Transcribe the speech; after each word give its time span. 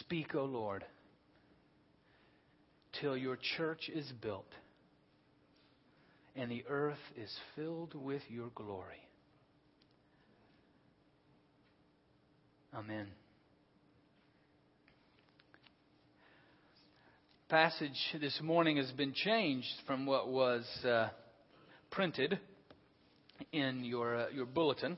Speak, 0.00 0.34
O 0.34 0.44
Lord, 0.44 0.84
till 3.00 3.16
your 3.16 3.36
church 3.56 3.90
is 3.94 4.10
built 4.22 4.48
and 6.34 6.50
the 6.50 6.64
earth 6.70 6.98
is 7.16 7.30
filled 7.54 7.94
with 7.94 8.22
your 8.30 8.48
glory. 8.54 9.02
Amen. 12.74 13.08
Passage 17.50 17.98
this 18.20 18.40
morning 18.42 18.78
has 18.78 18.90
been 18.92 19.12
changed 19.12 19.66
from 19.86 20.06
what 20.06 20.28
was 20.28 20.64
uh, 20.84 21.08
printed 21.90 22.38
in 23.52 23.84
your 23.84 24.16
uh, 24.16 24.26
your 24.32 24.46
bulletin. 24.46 24.96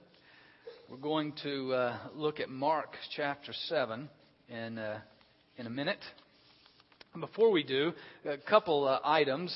We're 0.89 0.99
going 0.99 1.33
to 1.43 1.73
uh, 1.73 1.97
look 2.15 2.39
at 2.39 2.51
Mark 2.51 2.95
chapter 3.17 3.53
seven 3.69 4.09
in 4.53 4.79
uh, 4.79 4.99
in 5.57 5.67
a 5.67 5.71
minute. 5.71 5.99
Before 7.19 7.51
we 7.51 7.63
do, 7.63 7.93
a 8.25 8.37
couple 8.37 8.87
uh, 8.87 9.01
items 9.05 9.55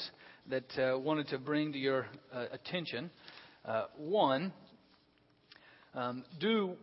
that 0.49 0.79
uh, 0.79 0.99
wanted 0.99 1.29
to 1.29 1.39
bring 1.39 1.73
to 1.73 1.79
your 1.79 2.07
uh, 2.33 2.47
attention. 2.53 3.11
Uh, 3.65 3.85
one, 3.97 4.53
um, 5.95 6.25
do 6.41 6.75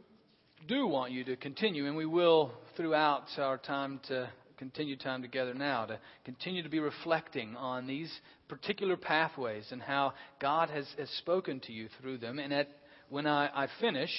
do 0.68 0.88
want 0.88 1.12
you 1.12 1.23
to 1.23 1.35
continue, 1.35 1.88
and 1.88 1.95
we 1.95 2.05
will 2.05 2.52
throughout 2.76 3.26
our 3.38 3.57
time 3.57 3.99
to 4.07 4.30
continue 4.57 4.95
time 4.95 5.21
together 5.21 5.54
now 5.54 5.85
to 5.85 5.99
continue 6.23 6.63
to 6.63 6.70
be 6.70 6.80
reflecting 6.80 7.55
on 7.57 7.88
these 7.88 8.12
particular 8.48 8.95
pathways 8.95 9.66
and 9.71 9.82
how 9.82 10.13
God 10.40 10.70
has, 10.70 10.85
has 10.98 11.09
spoken 11.18 11.59
to 11.62 11.73
you 11.73 11.90
through 11.99 12.20
them. 12.20 12.40
And 12.40 12.54
at, 12.54 12.70
when 13.09 13.27
I, 13.27 13.63
I 13.63 13.68
finish, 13.82 14.12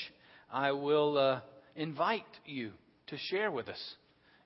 I 0.52 0.72
will 0.72 1.16
uh, 1.16 1.40
invite 1.76 2.24
you 2.44 2.72
to 3.08 3.16
share 3.30 3.50
with 3.50 3.68
us 3.68 3.94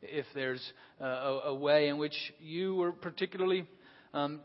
if 0.02 0.26
there's 0.34 0.72
uh, 1.00 1.04
a, 1.04 1.40
a, 1.46 1.54
way 1.54 1.88
in 1.88 1.98
which 1.98 2.14
you 2.40 2.74
were 2.74 2.92
particularly 2.92 3.66
um, 4.14 4.40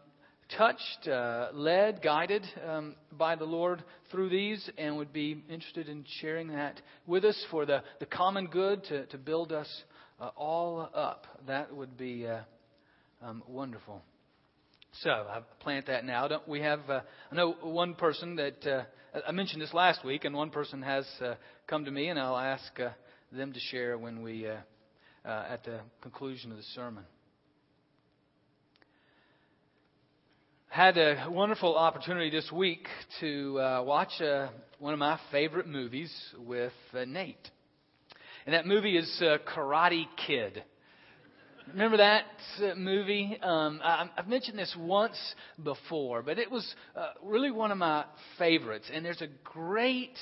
touched, 0.58 1.08
uh, 1.08 1.50
led, 1.53 2.02
guided 2.02 2.44
um, 2.67 2.95
by 3.11 3.36
the 3.36 3.45
Lord 3.45 3.84
through 4.11 4.30
these, 4.30 4.69
and 4.78 4.97
would 4.97 5.14
be 5.14 5.44
interested 5.50 5.89
in 5.89 6.06
sharing 6.22 6.47
that 6.50 6.81
with 7.06 7.23
us 7.25 7.39
for 7.52 7.66
the, 7.66 7.84
the 8.00 8.06
common 8.06 8.47
good 8.47 8.84
to, 8.86 9.06
to 9.08 9.17
build 9.17 9.52
us 9.52 9.67
uh, 10.19 10.30
all 10.36 10.89
up. 10.94 11.28
That 11.47 11.75
would 11.75 11.97
be 11.97 12.28
uh, 12.28 12.39
um, 13.22 13.44
wonderful. 13.47 14.02
So 15.02 15.09
I 15.09 15.39
plant 15.59 15.88
that 15.88 16.06
now. 16.06 16.28
Don't 16.28 16.47
we 16.47 16.61
have? 16.61 16.81
Uh, 16.88 17.02
I 17.31 17.36
know 17.36 17.53
one 17.61 17.95
person 17.95 18.36
that 18.36 18.67
uh, 18.67 18.84
I 19.28 19.31
mentioned 19.31 19.61
this 19.61 19.73
last 19.73 20.06
week, 20.06 20.23
and 20.23 20.36
one 20.36 20.52
person 20.52 20.84
has 20.84 21.06
uh, 21.19 21.34
come 21.67 21.86
to 21.86 21.91
me, 21.91 22.09
and 22.09 22.19
I'll 22.19 22.38
ask 22.38 22.64
them 23.36 23.53
to 23.53 23.59
share 23.59 23.98
when 23.98 24.22
we 24.22 24.45
at 25.26 25.64
the 25.64 25.80
conclusion 26.02 26.52
of 26.52 26.58
the 26.58 26.64
sermon. 26.76 27.03
had 30.73 30.98
a 30.98 31.28
wonderful 31.30 31.75
opportunity 31.78 32.31
this 32.31 32.52
week 32.52 32.88
to 33.20 33.59
uh, 33.59 33.84
watch 33.86 34.09
uh, 34.20 34.48
one 34.80 34.92
of 34.92 34.98
my 34.98 35.20
favorite 35.31 35.67
movies 35.67 36.12
with 36.36 36.73
uh, 36.95 37.06
Nate. 37.06 37.38
And 38.48 38.56
that 38.56 38.66
movie 38.66 38.98
is 38.98 39.22
uh, 39.22 39.38
Karate 39.56 40.08
Kid. 40.25 40.64
Remember 41.68 41.97
that 41.97 42.25
uh, 42.59 42.73
movie? 42.73 43.38
Um, 43.44 43.81
I, 43.84 44.09
have 44.16 44.28
mentioned 44.28 44.58
this 44.58 44.75
once 44.75 45.16
before, 45.64 46.23
but 46.23 46.40
it 46.40 46.50
was 46.50 46.68
uh, 46.95 47.09
really 47.22 47.52
one 47.52 47.70
of 47.70 47.78
my 47.78 48.06
favorites. 48.40 48.90
And 48.92 49.06
there's 49.06 49.22
a 49.22 49.30
great 49.44 50.18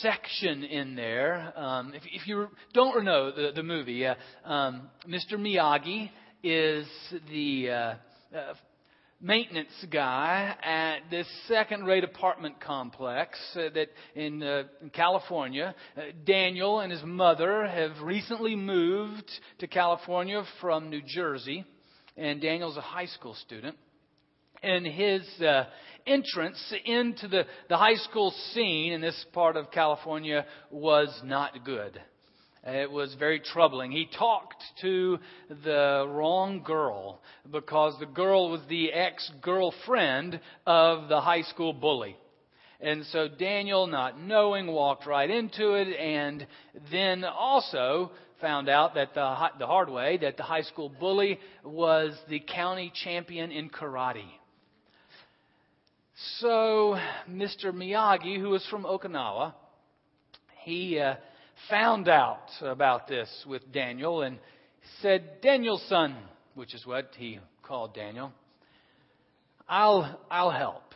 section 0.00 0.64
in 0.64 0.94
there. 0.94 1.52
Um, 1.56 1.94
if, 1.94 2.02
if, 2.12 2.26
you 2.26 2.48
don't 2.74 3.04
know 3.04 3.30
the, 3.30 3.52
the 3.54 3.62
movie, 3.62 4.06
uh, 4.06 4.14
um, 4.44 4.90
Mr. 5.08 5.34
Miyagi 5.34 6.10
is 6.42 6.86
the 7.30 7.70
uh, 7.70 7.74
uh, 8.36 8.54
maintenance 9.20 9.72
guy 9.90 10.56
at 10.62 11.10
this 11.10 11.26
second 11.46 11.84
rate 11.84 12.04
apartment 12.04 12.60
complex 12.60 13.38
uh, 13.54 13.68
that 13.74 13.88
in, 14.14 14.42
uh, 14.42 14.64
in 14.80 14.90
California. 14.90 15.74
Uh, 15.96 16.02
Daniel 16.24 16.80
and 16.80 16.90
his 16.90 17.02
mother 17.04 17.66
have 17.66 18.00
recently 18.02 18.56
moved 18.56 19.30
to 19.58 19.66
California 19.66 20.42
from 20.60 20.88
New 20.88 21.02
Jersey, 21.06 21.64
and 22.16 22.40
Daniel's 22.40 22.76
a 22.76 22.82
high 22.82 23.06
school 23.06 23.34
student. 23.34 23.76
And 24.62 24.86
his 24.86 25.22
uh, 25.40 25.64
entrance 26.06 26.74
into 26.84 27.28
the, 27.28 27.44
the 27.68 27.76
high 27.76 27.94
school 27.94 28.34
scene 28.52 28.92
in 28.92 29.00
this 29.00 29.24
part 29.32 29.56
of 29.56 29.70
California 29.70 30.44
was 30.70 31.08
not 31.24 31.64
good. 31.64 32.00
It 32.62 32.90
was 32.90 33.14
very 33.18 33.40
troubling. 33.40 33.90
He 33.90 34.06
talked 34.18 34.62
to 34.82 35.18
the 35.64 36.04
wrong 36.06 36.62
girl 36.62 37.20
because 37.50 37.98
the 37.98 38.06
girl 38.06 38.50
was 38.50 38.60
the 38.68 38.92
ex 38.92 39.30
girlfriend 39.40 40.38
of 40.66 41.08
the 41.08 41.22
high 41.22 41.42
school 41.42 41.72
bully. 41.72 42.16
And 42.82 43.04
so 43.12 43.28
Daniel, 43.28 43.86
not 43.86 44.20
knowing, 44.20 44.66
walked 44.66 45.06
right 45.06 45.30
into 45.30 45.72
it 45.74 45.88
and 45.98 46.46
then 46.90 47.24
also 47.24 48.10
found 48.40 48.68
out 48.68 48.94
that 48.94 49.14
the, 49.14 49.48
the 49.58 49.66
hard 49.66 49.90
way 49.90 50.18
that 50.18 50.36
the 50.36 50.42
high 50.42 50.62
school 50.62 50.88
bully 50.88 51.38
was 51.64 52.14
the 52.28 52.40
county 52.40 52.92
champion 53.04 53.52
in 53.52 53.70
karate. 53.70 54.24
So 56.38 56.98
Mr. 57.30 57.72
Miyagi, 57.72 58.38
who 58.38 58.50
was 58.50 58.66
from 58.68 58.84
Okinawa, 58.84 59.54
he 60.64 60.98
uh, 60.98 61.14
found 61.70 62.08
out 62.08 62.48
about 62.60 63.08
this 63.08 63.28
with 63.46 63.72
Daniel 63.72 64.20
and 64.22 64.38
said, 65.00 65.40
Daniel-san, 65.40 66.14
which 66.54 66.74
is 66.74 66.84
what 66.84 67.12
he 67.16 67.38
called 67.62 67.94
Daniel, 67.94 68.32
I'll, 69.66 70.20
I'll 70.30 70.50
help. 70.50 70.94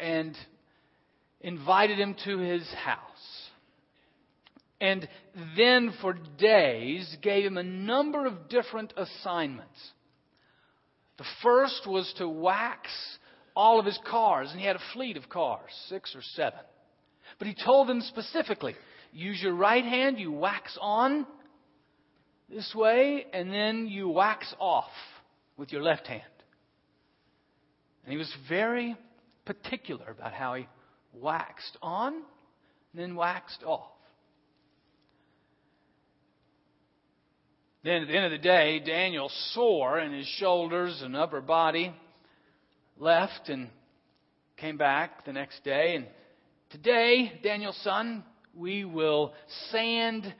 And 0.00 0.36
invited 1.40 2.00
him 2.00 2.16
to 2.24 2.38
his 2.38 2.68
house. 2.72 2.98
And 4.80 5.08
then 5.56 5.92
for 6.00 6.14
days 6.38 7.16
gave 7.22 7.44
him 7.44 7.56
a 7.56 7.62
number 7.62 8.26
of 8.26 8.48
different 8.48 8.92
assignments. 8.96 9.78
The 11.18 11.24
first 11.42 11.86
was 11.86 12.12
to 12.18 12.28
wax 12.28 12.88
all 13.58 13.80
of 13.80 13.86
his 13.86 13.98
cars, 14.08 14.48
and 14.52 14.60
he 14.60 14.66
had 14.66 14.76
a 14.76 14.92
fleet 14.92 15.16
of 15.16 15.28
cars, 15.28 15.68
six 15.88 16.14
or 16.14 16.22
seven. 16.36 16.60
But 17.40 17.48
he 17.48 17.56
told 17.64 17.88
them 17.88 18.00
specifically 18.02 18.76
use 19.12 19.42
your 19.42 19.52
right 19.52 19.84
hand, 19.84 20.20
you 20.20 20.30
wax 20.30 20.78
on 20.80 21.26
this 22.48 22.72
way, 22.72 23.26
and 23.32 23.52
then 23.52 23.88
you 23.88 24.08
wax 24.08 24.54
off 24.60 24.92
with 25.56 25.72
your 25.72 25.82
left 25.82 26.06
hand. 26.06 26.22
And 28.04 28.12
he 28.12 28.16
was 28.16 28.32
very 28.48 28.96
particular 29.44 30.08
about 30.08 30.32
how 30.32 30.54
he 30.54 30.68
waxed 31.12 31.76
on 31.82 32.14
and 32.14 32.22
then 32.94 33.16
waxed 33.16 33.64
off. 33.64 33.90
Then 37.82 38.02
at 38.02 38.08
the 38.08 38.14
end 38.14 38.26
of 38.26 38.30
the 38.30 38.38
day, 38.38 38.78
Daniel, 38.78 39.28
sore 39.52 39.98
in 39.98 40.12
his 40.12 40.28
shoulders 40.38 41.02
and 41.02 41.16
upper 41.16 41.40
body, 41.40 41.92
left 42.98 43.48
and 43.48 43.68
came 44.56 44.76
back 44.76 45.24
the 45.24 45.32
next 45.32 45.64
day. 45.64 45.94
And 45.96 46.06
today, 46.70 47.40
Daniel-san, 47.42 48.24
we 48.54 48.84
will 48.84 49.32
sand 49.70 50.32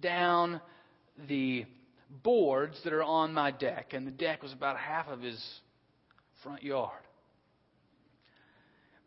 down 0.00 0.60
the 1.28 1.66
boards 2.22 2.78
that 2.84 2.92
are 2.92 3.02
on 3.02 3.32
my 3.32 3.50
deck. 3.50 3.92
And 3.92 4.06
the 4.06 4.10
deck 4.10 4.42
was 4.42 4.52
about 4.52 4.76
half 4.76 5.08
of 5.08 5.20
his 5.20 5.42
front 6.42 6.62
yard. 6.62 6.90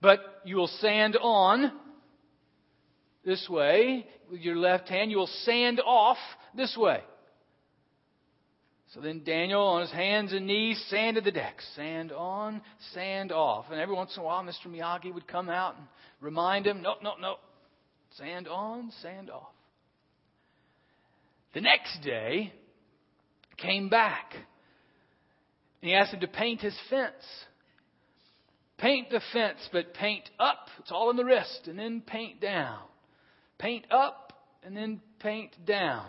But 0.02 0.20
you 0.46 0.58
will 0.58 0.68
sand 0.68 1.18
on 1.20 1.72
this 3.26 3.48
way 3.50 4.06
with 4.32 4.42
your 4.42 4.56
left 4.56 4.88
hand. 4.88 5.10
You 5.10 5.18
will 5.18 5.28
sand 5.44 5.82
off 5.84 6.18
this 6.56 6.78
way. 6.78 7.02
So 8.96 9.02
then 9.02 9.24
Daniel, 9.26 9.62
on 9.62 9.82
his 9.82 9.92
hands 9.92 10.32
and 10.32 10.48
knees, 10.48 10.82
sanded 10.90 11.26
the 11.26 11.32
deck. 11.32 11.56
Sand 11.76 12.14
on, 12.14 12.62
sand 12.94 13.34
off. 13.34 13.66
And 13.70 13.80
every 13.80 13.94
once 13.94 14.16
in 14.16 14.22
a 14.22 14.26
while, 14.26 14.42
Mr. 14.42 14.68
Miyagi 14.68 15.14
would 15.14 15.28
come 15.28 15.50
out 15.50 15.76
and 15.76 15.86
remind 16.22 16.66
him, 16.66 16.82
no, 16.82 16.96
no, 17.04 17.16
no, 17.20 17.36
Sand 18.18 18.48
on, 18.48 18.92
sand 19.02 19.30
off. 19.30 19.52
The 21.54 21.62
next 21.62 22.02
day, 22.02 22.54
came 23.58 23.90
back. 23.90 24.32
And 25.82 25.90
he 25.90 25.94
asked 25.94 26.14
him 26.14 26.22
to 26.22 26.28
paint 26.28 26.62
his 26.62 26.78
fence. 26.90 27.14
Paint 28.78 29.10
the 29.10 29.22
fence, 29.34 29.60
but 29.74 29.94
paint 29.94 30.30
up. 30.40 30.68
It's 30.80 30.92
all 30.92 31.10
in 31.10 31.18
the 31.18 31.26
wrist. 31.26 31.68
And 31.68 31.78
then 31.78 32.02
paint 32.02 32.40
down. 32.40 32.80
Paint 33.58 33.86
up, 33.92 34.32
and 34.64 34.76
then 34.76 35.02
paint 35.20 35.54
down. 35.66 36.08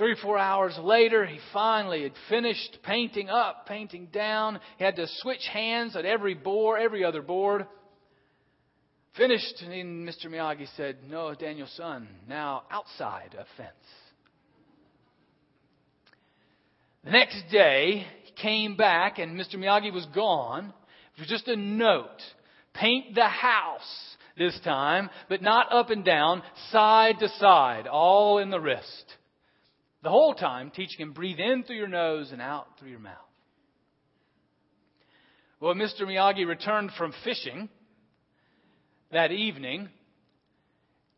Three 0.00 0.12
or 0.12 0.16
four 0.16 0.38
hours 0.38 0.78
later, 0.82 1.26
he 1.26 1.38
finally 1.52 2.04
had 2.04 2.14
finished 2.30 2.78
painting 2.82 3.28
up, 3.28 3.66
painting 3.66 4.08
down. 4.10 4.58
He 4.78 4.84
had 4.84 4.96
to 4.96 5.06
switch 5.18 5.46
hands 5.52 5.94
at 5.94 6.06
every 6.06 6.32
board, 6.32 6.80
every 6.80 7.04
other 7.04 7.20
board. 7.20 7.66
Finished, 9.14 9.60
and 9.60 10.08
Mr. 10.08 10.28
Miyagi 10.28 10.66
said, 10.74 10.96
No, 11.06 11.34
Daniel-san, 11.34 12.08
now 12.26 12.62
outside 12.70 13.36
a 13.38 13.44
fence. 13.58 13.74
The 17.04 17.10
next 17.10 17.42
day, 17.52 18.06
he 18.24 18.32
came 18.40 18.76
back, 18.76 19.18
and 19.18 19.38
Mr. 19.38 19.56
Miyagi 19.56 19.92
was 19.92 20.06
gone. 20.14 20.72
It 21.18 21.20
was 21.20 21.28
just 21.28 21.46
a 21.46 21.56
note. 21.56 22.22
Paint 22.72 23.14
the 23.14 23.28
house 23.28 24.16
this 24.38 24.58
time, 24.64 25.10
but 25.28 25.42
not 25.42 25.70
up 25.70 25.90
and 25.90 26.06
down, 26.06 26.42
side 26.70 27.16
to 27.18 27.28
side, 27.38 27.86
all 27.86 28.38
in 28.38 28.48
the 28.48 28.60
wrist. 28.60 29.16
The 30.02 30.10
whole 30.10 30.34
time, 30.34 30.70
teaching 30.70 31.00
him 31.00 31.12
breathe 31.12 31.38
in 31.38 31.64
through 31.64 31.76
your 31.76 31.88
nose 31.88 32.32
and 32.32 32.40
out 32.40 32.66
through 32.78 32.90
your 32.90 33.00
mouth. 33.00 33.16
Well, 35.60 35.74
Mr. 35.74 36.02
Miyagi 36.02 36.46
returned 36.46 36.90
from 36.96 37.12
fishing 37.22 37.68
that 39.12 39.30
evening, 39.30 39.90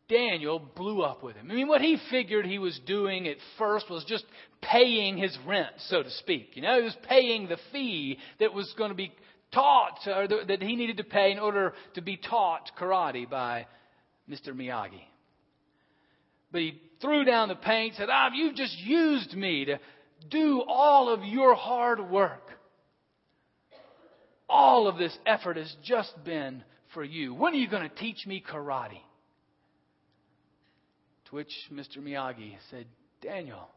Daniel 0.09 0.59
blew 0.59 1.01
up 1.01 1.23
with 1.23 1.35
him. 1.35 1.49
I 1.49 1.53
mean, 1.53 1.67
what 1.67 1.81
he 1.81 1.97
figured 2.11 2.45
he 2.45 2.59
was 2.59 2.79
doing 2.85 3.27
at 3.27 3.37
first 3.57 3.89
was 3.89 4.03
just 4.03 4.25
paying 4.61 5.17
his 5.17 5.37
rent, 5.47 5.71
so 5.87 6.03
to 6.03 6.09
speak. 6.11 6.51
You 6.55 6.63
know, 6.63 6.77
he 6.77 6.83
was 6.83 6.97
paying 7.07 7.47
the 7.47 7.57
fee 7.71 8.17
that 8.39 8.53
was 8.53 8.73
going 8.77 8.89
to 8.89 8.95
be 8.95 9.13
taught, 9.53 9.99
or 10.07 10.27
that 10.27 10.61
he 10.61 10.75
needed 10.75 10.97
to 10.97 11.03
pay 11.03 11.31
in 11.31 11.39
order 11.39 11.73
to 11.93 12.01
be 12.01 12.17
taught 12.17 12.71
karate 12.77 13.29
by 13.29 13.67
Mr. 14.29 14.49
Miyagi. 14.49 15.03
But 16.53 16.61
he 16.61 16.79
threw 17.01 17.25
down 17.25 17.49
the 17.49 17.55
paint, 17.55 17.93
and 17.93 17.97
said, 17.97 18.09
Ah, 18.09 18.29
you've 18.33 18.55
just 18.55 18.77
used 18.77 19.33
me 19.33 19.65
to 19.65 19.79
do 20.29 20.63
all 20.65 21.09
of 21.09 21.25
your 21.25 21.55
hard 21.55 22.09
work. 22.09 22.51
All 24.47 24.87
of 24.87 24.97
this 24.97 25.17
effort 25.25 25.57
has 25.57 25.75
just 25.83 26.13
been 26.23 26.63
for 26.93 27.03
you. 27.03 27.33
When 27.33 27.53
are 27.53 27.57
you 27.57 27.67
going 27.67 27.89
to 27.89 27.95
teach 27.95 28.27
me 28.27 28.41
karate? 28.47 29.01
To 31.25 31.35
which 31.35 31.51
Mr. 31.73 31.97
Miyagi 31.97 32.55
said, 32.69 32.85
Daniel, 33.19 33.67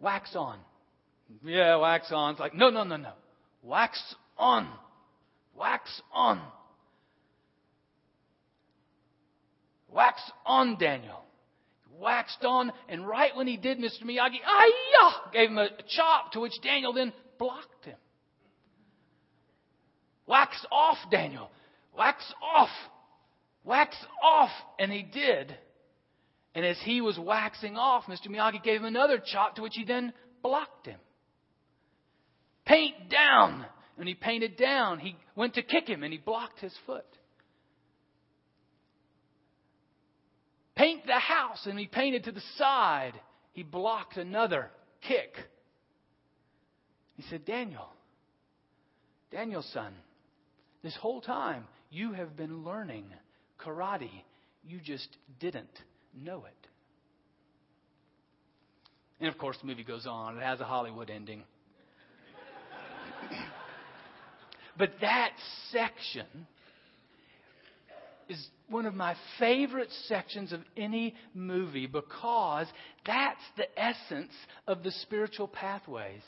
wax 0.00 0.34
on. 0.34 0.58
Yeah, 1.44 1.76
wax 1.76 2.10
on. 2.10 2.32
It's 2.32 2.40
like, 2.40 2.54
no, 2.54 2.70
no, 2.70 2.82
no, 2.82 2.96
no. 2.96 3.12
Wax 3.62 4.02
on. 4.36 4.68
Wax 5.54 6.02
on. 6.12 6.42
Wax 9.92 10.20
on, 10.46 10.78
Daniel. 10.78 11.24
Waxed 11.98 12.44
on, 12.44 12.72
and 12.88 13.06
right 13.06 13.34
when 13.36 13.46
he 13.46 13.56
did, 13.56 13.78
Mr. 13.78 14.02
Miyagi, 14.04 14.38
ah, 14.44 15.30
gave 15.32 15.50
him 15.50 15.58
a 15.58 15.68
chop, 15.88 16.32
to 16.32 16.40
which 16.40 16.52
Daniel 16.62 16.92
then 16.92 17.12
blocked 17.38 17.84
him. 17.84 17.96
Wax 20.26 20.64
off, 20.70 20.96
Daniel. 21.10 21.50
Wax 21.96 22.24
off. 22.56 22.70
Wax 23.64 23.96
off. 24.22 24.50
And 24.78 24.90
he 24.90 25.02
did. 25.02 25.56
And 26.54 26.64
as 26.64 26.78
he 26.84 27.00
was 27.00 27.18
waxing 27.18 27.76
off, 27.76 28.04
Mr. 28.04 28.28
Miyagi 28.28 28.62
gave 28.62 28.80
him 28.80 28.86
another 28.86 29.22
chop 29.24 29.56
to 29.56 29.62
which 29.62 29.74
he 29.74 29.84
then 29.84 30.12
blocked 30.42 30.86
him. 30.86 30.98
Paint 32.66 33.10
down. 33.10 33.66
And 33.98 34.08
he 34.08 34.14
painted 34.14 34.56
down. 34.56 34.98
He 34.98 35.16
went 35.36 35.54
to 35.54 35.62
kick 35.62 35.86
him 35.86 36.02
and 36.02 36.12
he 36.12 36.18
blocked 36.18 36.60
his 36.60 36.74
foot. 36.86 37.06
Paint 40.82 41.06
the 41.06 41.12
house 41.12 41.66
and 41.66 41.78
he 41.78 41.86
painted 41.86 42.24
to 42.24 42.32
the 42.32 42.42
side. 42.58 43.12
He 43.52 43.62
blocked 43.62 44.16
another 44.16 44.68
kick. 45.06 45.32
He 47.14 47.22
said, 47.30 47.44
Daniel, 47.44 47.86
Daniel-san, 49.30 49.92
this 50.82 50.96
whole 50.96 51.20
time, 51.20 51.68
you 51.92 52.14
have 52.14 52.36
been 52.36 52.64
learning 52.64 53.04
karate. 53.64 54.10
You 54.66 54.80
just 54.80 55.06
didn't 55.38 55.78
know 56.20 56.46
it. 56.46 56.66
And 59.20 59.28
of 59.28 59.38
course, 59.38 59.58
the 59.60 59.68
movie 59.68 59.84
goes 59.84 60.04
on. 60.04 60.36
It 60.36 60.42
has 60.42 60.58
a 60.58 60.64
Hollywood 60.64 61.10
ending. 61.10 61.44
but 64.76 64.90
that 65.00 65.30
section 65.70 66.26
is 68.28 68.48
one 68.68 68.86
of 68.86 68.94
my 68.94 69.14
favorite 69.38 69.90
sections 70.06 70.52
of 70.52 70.60
any 70.76 71.14
movie 71.34 71.86
because 71.86 72.66
that's 73.06 73.40
the 73.56 73.66
essence 73.78 74.32
of 74.66 74.82
the 74.82 74.90
spiritual 74.90 75.48
pathways. 75.48 76.22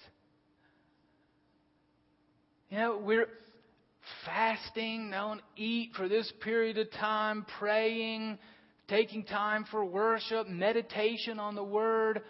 You 2.70 2.78
know, 2.78 2.98
we're 3.02 3.28
fasting, 4.26 5.10
don't 5.10 5.40
eat 5.56 5.92
for 5.96 6.08
this 6.08 6.30
period 6.42 6.78
of 6.78 6.90
time, 6.92 7.46
praying, 7.58 8.38
taking 8.88 9.24
time 9.24 9.64
for 9.70 9.84
worship, 9.84 10.48
meditation 10.48 11.38
on 11.38 11.54
the 11.54 11.64
Word. 11.64 12.22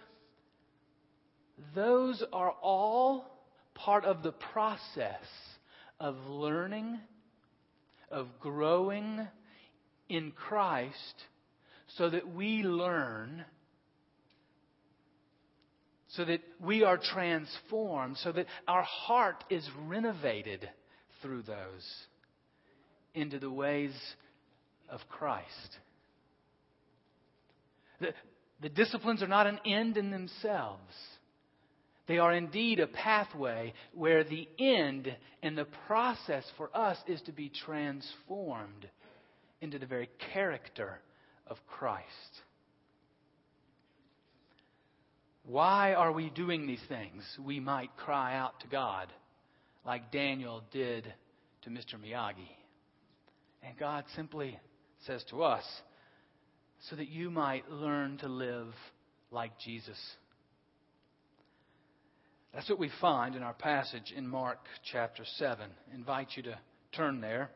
Those 1.74 2.22
are 2.32 2.52
all 2.62 3.34
part 3.74 4.04
of 4.04 4.22
the 4.22 4.32
process 4.32 5.24
of 5.98 6.16
learning, 6.26 6.98
of 8.10 8.28
growing 8.40 9.26
in 10.08 10.32
Christ, 10.32 11.24
so 11.96 12.10
that 12.10 12.28
we 12.32 12.62
learn, 12.62 13.44
so 16.08 16.24
that 16.24 16.40
we 16.60 16.82
are 16.82 16.98
transformed, 16.98 18.16
so 18.18 18.32
that 18.32 18.46
our 18.68 18.82
heart 18.82 19.44
is 19.50 19.68
renovated 19.86 20.68
through 21.22 21.42
those 21.42 22.06
into 23.14 23.38
the 23.38 23.50
ways 23.50 23.92
of 24.88 25.00
Christ. 25.08 25.78
The, 28.00 28.12
the 28.60 28.68
disciplines 28.68 29.22
are 29.22 29.28
not 29.28 29.46
an 29.46 29.60
end 29.64 29.96
in 29.96 30.10
themselves. 30.10 30.94
They 32.06 32.18
are 32.18 32.32
indeed 32.32 32.80
a 32.80 32.86
pathway 32.86 33.72
where 33.94 34.24
the 34.24 34.48
end 34.58 35.14
and 35.42 35.56
the 35.56 35.66
process 35.86 36.44
for 36.56 36.70
us 36.76 36.98
is 37.06 37.22
to 37.22 37.32
be 37.32 37.50
transformed 37.64 38.86
into 39.64 39.78
the 39.78 39.86
very 39.86 40.08
character 40.32 41.00
of 41.46 41.56
Christ. 41.66 42.06
Why 45.46 45.94
are 45.94 46.12
we 46.12 46.30
doing 46.30 46.66
these 46.66 46.82
things? 46.88 47.22
We 47.44 47.60
might 47.60 47.96
cry 47.96 48.36
out 48.36 48.60
to 48.60 48.66
God 48.68 49.12
like 49.84 50.12
Daniel 50.12 50.62
did 50.72 51.12
to 51.62 51.70
Mr. 51.70 51.96
Miyagi. 52.02 52.48
And 53.62 53.76
God 53.78 54.04
simply 54.14 54.58
says 55.06 55.24
to 55.30 55.42
us, 55.42 55.64
so 56.90 56.96
that 56.96 57.08
you 57.08 57.30
might 57.30 57.70
learn 57.70 58.18
to 58.18 58.28
live 58.28 58.68
like 59.30 59.58
Jesus. 59.58 59.98
That's 62.52 62.68
what 62.68 62.78
we 62.78 62.90
find 63.00 63.34
in 63.34 63.42
our 63.42 63.54
passage 63.54 64.12
in 64.14 64.28
Mark 64.28 64.58
chapter 64.92 65.24
7. 65.38 65.66
I 65.90 65.94
invite 65.94 66.28
you 66.36 66.42
to 66.44 66.58
turn 66.92 67.20
there. 67.20 67.50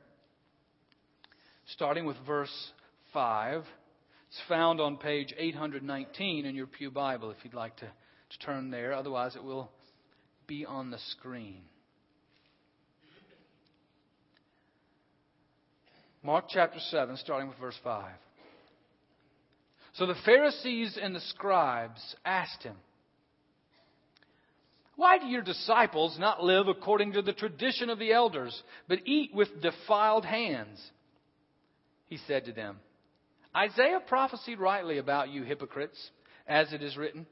Starting 1.72 2.06
with 2.06 2.16
verse 2.26 2.72
5. 3.12 3.62
It's 4.28 4.40
found 4.48 4.80
on 4.80 4.96
page 4.96 5.34
819 5.36 6.46
in 6.46 6.54
your 6.54 6.66
Pew 6.66 6.90
Bible 6.90 7.30
if 7.30 7.36
you'd 7.44 7.52
like 7.52 7.76
to, 7.76 7.86
to 7.86 8.38
turn 8.38 8.70
there. 8.70 8.94
Otherwise, 8.94 9.36
it 9.36 9.44
will 9.44 9.70
be 10.46 10.64
on 10.64 10.90
the 10.90 10.98
screen. 11.10 11.60
Mark 16.22 16.46
chapter 16.48 16.78
7, 16.90 17.16
starting 17.18 17.48
with 17.48 17.58
verse 17.58 17.78
5. 17.84 18.12
So 19.94 20.06
the 20.06 20.16
Pharisees 20.24 20.98
and 21.00 21.14
the 21.14 21.20
scribes 21.20 22.00
asked 22.24 22.62
him, 22.62 22.76
Why 24.96 25.18
do 25.18 25.26
your 25.26 25.42
disciples 25.42 26.16
not 26.18 26.42
live 26.42 26.68
according 26.68 27.12
to 27.12 27.22
the 27.22 27.32
tradition 27.34 27.90
of 27.90 27.98
the 27.98 28.12
elders, 28.12 28.62
but 28.88 29.00
eat 29.04 29.34
with 29.34 29.60
defiled 29.60 30.24
hands? 30.24 30.80
He 32.08 32.18
said 32.26 32.46
to 32.46 32.52
them, 32.52 32.78
Isaiah 33.56 34.00
prophesied 34.06 34.58
rightly 34.58 34.98
about 34.98 35.30
you 35.30 35.42
hypocrites, 35.42 35.98
as 36.46 36.72
it 36.72 36.82
is 36.82 36.96
written. 36.96 37.26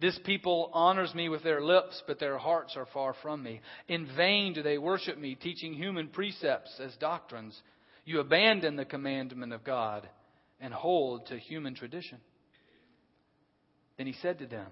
This 0.00 0.18
people 0.24 0.70
honors 0.72 1.14
me 1.14 1.28
with 1.28 1.44
their 1.44 1.62
lips, 1.62 2.02
but 2.06 2.18
their 2.18 2.38
hearts 2.38 2.76
are 2.76 2.86
far 2.92 3.14
from 3.22 3.42
me. 3.42 3.60
In 3.86 4.08
vain 4.16 4.52
do 4.52 4.62
they 4.62 4.78
worship 4.78 5.16
me, 5.16 5.36
teaching 5.36 5.74
human 5.74 6.08
precepts 6.08 6.80
as 6.80 6.96
doctrines. 6.96 7.60
You 8.04 8.18
abandon 8.18 8.74
the 8.74 8.84
commandment 8.84 9.52
of 9.52 9.62
God 9.62 10.08
and 10.60 10.74
hold 10.74 11.26
to 11.26 11.38
human 11.38 11.74
tradition. 11.74 12.18
Then 13.96 14.06
he 14.06 14.14
said 14.22 14.38
to 14.40 14.46
them, 14.46 14.66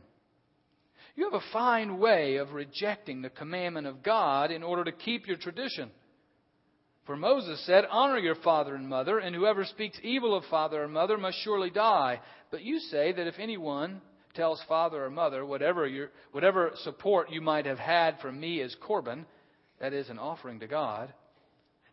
You 1.15 1.31
have 1.31 1.41
a 1.41 1.53
fine 1.53 1.99
way 1.99 2.37
of 2.37 2.53
rejecting 2.53 3.23
the 3.23 3.31
commandment 3.31 3.87
of 3.87 4.03
God 4.03 4.51
in 4.51 4.65
order 4.65 4.83
to 4.85 4.93
keep 4.93 5.29
your 5.29 5.37
tradition. 5.37 5.91
For 7.11 7.17
Moses 7.17 7.61
said, 7.67 7.87
Honor 7.91 8.19
your 8.19 8.37
father 8.37 8.77
and 8.77 8.89
mother, 8.89 9.19
and 9.19 9.35
whoever 9.35 9.65
speaks 9.65 9.99
evil 10.01 10.33
of 10.33 10.45
father 10.45 10.85
or 10.85 10.87
mother 10.87 11.19
must 11.19 11.39
surely 11.43 11.69
die. 11.69 12.21
But 12.53 12.63
you 12.63 12.79
say 12.79 13.11
that 13.11 13.27
if 13.27 13.35
anyone 13.41 14.01
tells 14.35 14.63
father 14.69 15.05
or 15.05 15.11
mother, 15.11 15.45
whatever, 15.45 15.89
your, 15.89 16.11
whatever 16.31 16.71
support 16.85 17.33
you 17.33 17.41
might 17.41 17.67
have 17.67 17.81
had 17.81 18.21
from 18.21 18.39
me 18.39 18.61
as 18.61 18.77
Corban, 18.81 19.27
that 19.81 19.93
is, 19.93 20.09
an 20.09 20.21
offering 20.21 20.61
to 20.61 20.69
God, 20.69 21.13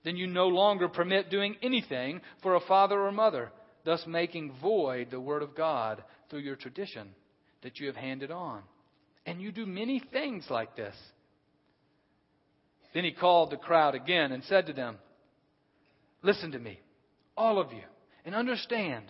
then 0.03 0.17
you 0.17 0.27
no 0.27 0.49
longer 0.49 0.87
permit 0.87 1.31
doing 1.31 1.55
anything 1.63 2.21
for 2.43 2.53
a 2.53 2.67
father 2.67 3.01
or 3.01 3.11
mother, 3.11 3.51
thus 3.85 4.05
making 4.05 4.53
void 4.61 5.09
the 5.09 5.19
word 5.19 5.41
of 5.41 5.55
God 5.55 6.03
through 6.29 6.41
your 6.41 6.55
tradition 6.55 7.09
that 7.63 7.79
you 7.79 7.87
have 7.87 7.95
handed 7.95 8.29
on. 8.29 8.61
And 9.25 9.41
you 9.41 9.51
do 9.51 9.65
many 9.65 9.99
things 10.11 10.45
like 10.51 10.75
this. 10.75 10.95
Then 12.93 13.03
he 13.03 13.13
called 13.13 13.49
the 13.49 13.57
crowd 13.57 13.95
again 13.95 14.31
and 14.31 14.43
said 14.43 14.67
to 14.67 14.73
them, 14.73 14.97
Listen 16.21 16.51
to 16.51 16.59
me, 16.59 16.79
all 17.35 17.59
of 17.59 17.71
you, 17.71 17.83
and 18.25 18.35
understand 18.35 19.05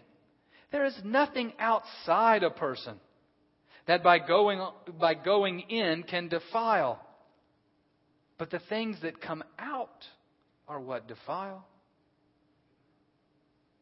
there 0.71 0.85
is 0.85 0.95
nothing 1.03 1.53
outside 1.59 2.43
a 2.43 2.49
person 2.49 2.99
that 3.87 4.03
by 4.03 4.19
going, 4.19 4.61
by 4.99 5.13
going 5.13 5.61
in 5.61 6.03
can 6.03 6.27
defile. 6.27 7.01
But 8.37 8.51
the 8.51 8.59
things 8.59 9.01
that 9.01 9.21
come 9.21 9.43
out 9.57 10.05
are 10.67 10.79
what 10.79 11.07
defile. 11.07 11.65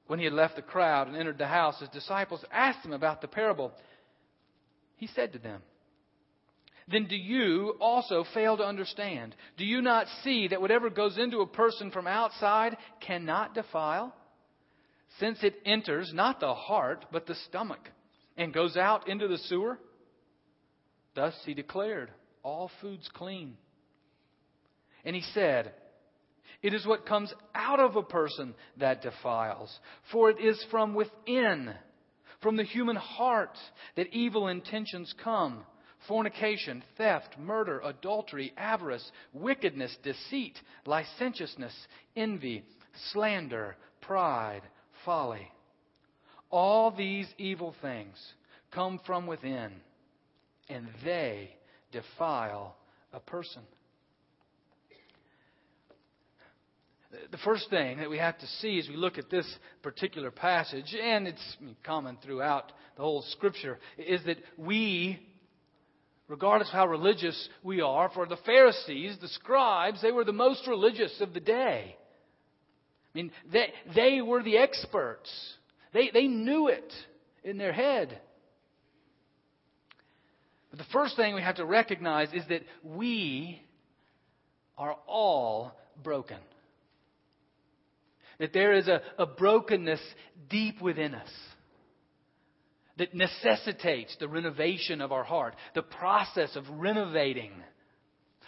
When 0.07 0.19
he 0.19 0.25
had 0.25 0.33
left 0.33 0.55
the 0.55 0.61
crowd 0.61 1.07
and 1.07 1.17
entered 1.17 1.39
the 1.39 1.47
house, 1.47 1.79
his 1.79 1.89
disciples 1.89 2.45
asked 2.51 2.85
him 2.85 2.93
about 2.93 3.21
the 3.21 3.27
parable. 3.27 3.71
He 4.97 5.07
said 5.07 5.33
to 5.33 5.39
them, 5.39 5.61
Then 6.87 7.07
do 7.07 7.15
you 7.15 7.75
also 7.79 8.25
fail 8.33 8.57
to 8.57 8.63
understand? 8.63 9.35
Do 9.57 9.65
you 9.65 9.81
not 9.81 10.07
see 10.23 10.47
that 10.49 10.61
whatever 10.61 10.89
goes 10.89 11.17
into 11.17 11.41
a 11.41 11.47
person 11.47 11.89
from 11.89 12.05
outside 12.05 12.77
cannot 12.99 13.55
defile? 13.55 14.13
Since 15.19 15.43
it 15.43 15.55
enters 15.65 16.11
not 16.13 16.39
the 16.39 16.53
heart, 16.53 17.05
but 17.11 17.25
the 17.25 17.35
stomach, 17.47 17.89
and 18.37 18.53
goes 18.53 18.77
out 18.77 19.07
into 19.07 19.27
the 19.27 19.37
sewer? 19.37 19.79
Thus 21.15 21.33
he 21.45 21.53
declared, 21.55 22.11
All 22.43 22.69
food's 22.81 23.09
clean. 23.13 23.57
And 25.03 25.15
he 25.15 25.23
said, 25.33 25.71
It 26.61 26.73
is 26.73 26.85
what 26.85 27.07
comes 27.07 27.33
out 27.55 27.79
of 27.79 27.95
a 27.95 28.03
person 28.03 28.53
that 28.77 29.01
defiles, 29.01 29.75
for 30.11 30.29
it 30.29 30.39
is 30.39 30.63
from 30.69 30.93
within, 30.93 31.73
from 32.41 32.57
the 32.57 32.63
human 32.63 32.95
heart, 32.95 33.57
that 33.95 34.13
evil 34.13 34.49
intentions 34.49 35.11
come 35.23 35.63
fornication, 36.07 36.83
theft, 36.97 37.37
murder, 37.39 37.81
adultery, 37.83 38.53
avarice, 38.57 39.11
wickedness, 39.33 39.95
deceit, 40.03 40.57
licentiousness, 40.85 41.73
envy, 42.15 42.63
slander, 43.11 43.75
pride, 44.01 44.61
folly. 45.03 45.51
All 46.49 46.91
these 46.91 47.27
evil 47.37 47.75
things 47.81 48.15
come 48.71 48.99
from 49.05 49.27
within, 49.27 49.71
and 50.69 50.87
they 51.03 51.55
defile 51.91 52.75
a 53.13 53.19
person. 53.19 53.63
the 57.31 57.37
first 57.39 57.69
thing 57.69 57.97
that 57.97 58.09
we 58.09 58.17
have 58.17 58.37
to 58.39 58.47
see 58.59 58.79
as 58.79 58.87
we 58.87 58.95
look 58.95 59.17
at 59.17 59.29
this 59.29 59.47
particular 59.81 60.31
passage, 60.31 60.95
and 61.01 61.27
it's 61.27 61.57
common 61.83 62.17
throughout 62.23 62.71
the 62.95 63.01
whole 63.01 63.23
Scripture, 63.31 63.79
is 63.97 64.21
that 64.25 64.37
we, 64.57 65.19
regardless 66.27 66.69
of 66.69 66.73
how 66.73 66.87
religious 66.87 67.49
we 67.63 67.81
are, 67.81 68.09
for 68.09 68.25
the 68.25 68.37
Pharisees, 68.45 69.17
the 69.21 69.27
scribes, 69.27 70.01
they 70.01 70.11
were 70.11 70.23
the 70.23 70.31
most 70.31 70.67
religious 70.67 71.13
of 71.21 71.33
the 71.33 71.39
day. 71.39 71.95
I 73.13 73.17
mean, 73.17 73.31
they, 73.51 73.67
they 73.95 74.21
were 74.21 74.43
the 74.43 74.57
experts. 74.57 75.29
They, 75.93 76.09
they 76.11 76.27
knew 76.27 76.67
it 76.67 76.91
in 77.43 77.57
their 77.57 77.73
head. 77.73 78.19
But 80.69 80.79
the 80.79 80.91
first 80.91 81.15
thing 81.15 81.35
we 81.35 81.41
have 81.41 81.55
to 81.55 81.65
recognize 81.65 82.33
is 82.33 82.43
that 82.49 82.63
we 82.83 83.61
are 84.77 84.97
all 85.07 85.71
broken 86.03 86.37
that 88.39 88.53
there 88.53 88.73
is 88.73 88.87
a, 88.87 89.01
a 89.17 89.25
brokenness 89.25 90.01
deep 90.49 90.81
within 90.81 91.15
us 91.15 91.29
that 92.97 93.13
necessitates 93.13 94.15
the 94.19 94.27
renovation 94.27 95.01
of 95.01 95.11
our 95.11 95.23
heart, 95.23 95.55
the 95.73 95.81
process 95.81 96.55
of 96.55 96.63
renovating, 96.69 97.51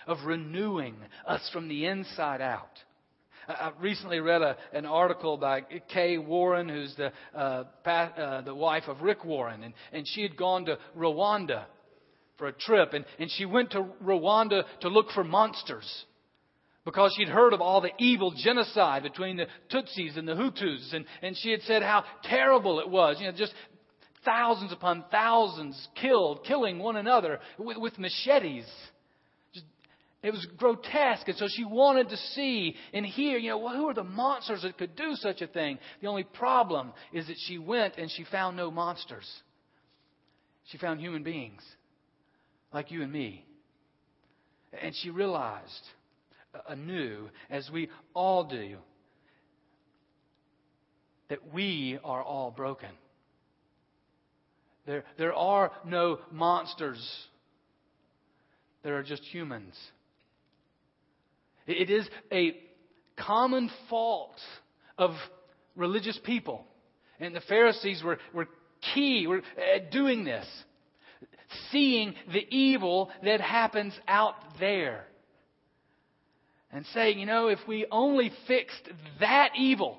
of 0.05 0.17
renewing 0.25 0.95
us 1.25 1.49
from 1.51 1.67
the 1.67 1.85
inside 1.85 2.41
out. 2.41 2.69
I 3.47 3.71
recently 3.79 4.19
read 4.19 4.41
a, 4.41 4.57
an 4.73 4.85
article 4.85 5.37
by 5.37 5.61
Kay 5.93 6.17
Warren, 6.17 6.67
who's 6.67 6.93
the, 6.95 7.13
uh, 7.33 7.63
uh, 7.85 8.41
the 8.41 8.55
wife 8.55 8.83
of 8.87 9.01
Rick 9.01 9.23
Warren, 9.23 9.63
and, 9.63 9.73
and 9.93 10.05
she 10.05 10.21
had 10.21 10.35
gone 10.35 10.65
to 10.65 10.77
Rwanda 10.97 11.63
for 12.37 12.47
a 12.47 12.53
trip, 12.53 12.93
and, 12.93 13.05
and 13.19 13.31
she 13.31 13.45
went 13.45 13.71
to 13.71 13.85
Rwanda 14.03 14.63
to 14.81 14.89
look 14.89 15.11
for 15.11 15.23
monsters 15.23 16.05
because 16.83 17.13
she'd 17.17 17.27
heard 17.27 17.53
of 17.53 17.61
all 17.61 17.81
the 17.81 17.91
evil 17.99 18.33
genocide 18.35 19.03
between 19.03 19.37
the 19.37 19.47
Tutsis 19.69 20.17
and 20.17 20.27
the 20.27 20.35
Hutus, 20.35 20.93
and, 20.93 21.05
and 21.21 21.35
she 21.37 21.51
had 21.51 21.61
said 21.63 21.83
how 21.83 22.03
terrible 22.23 22.79
it 22.79 22.89
was. 22.89 23.17
You 23.19 23.27
know, 23.27 23.33
just 23.37 23.53
thousands 24.27 24.73
upon 24.73 25.05
thousands 25.09 25.87
killed, 25.99 26.43
killing 26.45 26.79
one 26.79 26.97
another 26.97 27.39
with, 27.57 27.77
with 27.77 27.97
machetes. 27.97 28.65
It 30.21 30.31
was 30.31 30.45
grotesque, 30.57 31.27
and 31.27 31.37
so 31.37 31.47
she 31.47 31.63
wanted 31.63 32.09
to 32.09 32.17
see 32.17 32.75
and 32.91 33.05
hear, 33.05 33.37
you 33.37 33.51
know, 33.51 33.59
well, 33.59 33.75
who 33.75 33.87
are 33.87 33.93
the 33.93 34.03
monsters 34.03 34.63
that 34.63 34.77
could 34.77 34.95
do 34.95 35.13
such 35.15 35.41
a 35.41 35.47
thing? 35.47 35.79
The 36.01 36.07
only 36.07 36.23
problem 36.23 36.91
is 37.13 37.27
that 37.27 37.37
she 37.45 37.57
went 37.57 37.97
and 37.97 38.11
she 38.11 38.25
found 38.25 38.57
no 38.57 38.69
monsters. 38.69 39.27
She 40.65 40.77
found 40.77 40.99
human 40.99 41.23
beings 41.23 41.61
like 42.73 42.91
you 42.91 43.03
and 43.03 43.11
me. 43.11 43.45
And 44.81 44.93
she 45.01 45.11
realized 45.11 45.71
uh, 46.53 46.59
anew, 46.67 47.29
as 47.49 47.69
we 47.71 47.89
all 48.13 48.43
do, 48.43 48.77
that 51.29 51.53
we 51.53 51.99
are 52.03 52.21
all 52.21 52.51
broken. 52.51 52.89
There, 54.87 55.03
there 55.17 55.33
are 55.33 55.71
no 55.85 56.19
monsters. 56.31 56.97
There 58.83 58.97
are 58.97 59.03
just 59.03 59.21
humans. 59.21 59.75
It 61.67 61.89
is 61.89 62.07
a 62.31 62.57
common 63.17 63.69
fault 63.89 64.39
of 64.97 65.11
religious 65.75 66.17
people. 66.23 66.65
And 67.19 67.35
the 67.35 67.41
Pharisees 67.41 68.01
were, 68.01 68.17
were 68.33 68.47
key 68.93 69.27
were 69.27 69.41
at 69.75 69.91
doing 69.91 70.23
this. 70.23 70.47
Seeing 71.71 72.15
the 72.31 72.45
evil 72.49 73.11
that 73.23 73.41
happens 73.41 73.93
out 74.07 74.35
there 74.59 75.05
and 76.71 76.85
saying, 76.93 77.19
you 77.19 77.25
know, 77.25 77.47
if 77.47 77.59
we 77.67 77.85
only 77.91 78.31
fixed 78.47 78.89
that 79.19 79.51
evil, 79.57 79.97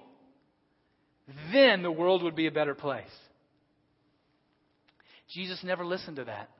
then 1.53 1.83
the 1.83 1.91
world 1.91 2.23
would 2.23 2.37
be 2.37 2.47
a 2.47 2.53
better 2.53 2.75
place. 2.75 3.05
Jesus 5.31 5.63
never 5.63 5.85
listened 5.85 6.17
to 6.17 6.25
that. 6.25 6.51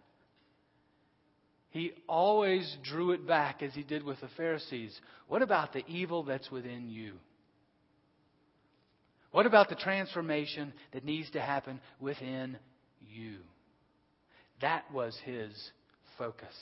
He 1.71 1.93
always 2.09 2.77
drew 2.83 3.13
it 3.13 3.27
back 3.27 3.63
as 3.63 3.75
he 3.75 3.83
did 3.83 4.03
with 4.03 4.21
the 4.21 4.29
Pharisees. 4.37 4.99
What 5.29 5.43
about 5.43 5.73
the 5.73 5.87
evil 5.87 6.23
that's 6.23 6.51
within 6.51 6.89
you? 6.89 7.15
What 9.31 9.47
about 9.47 9.69
the 9.69 9.75
transformation 9.75 10.73
that 10.93 11.05
needs 11.05 11.31
to 11.33 11.41
happen 11.41 11.81
within 12.01 12.57
you? 13.01 13.37
That 14.61 14.85
was 14.93 15.17
his 15.25 15.53
focus. 16.17 16.55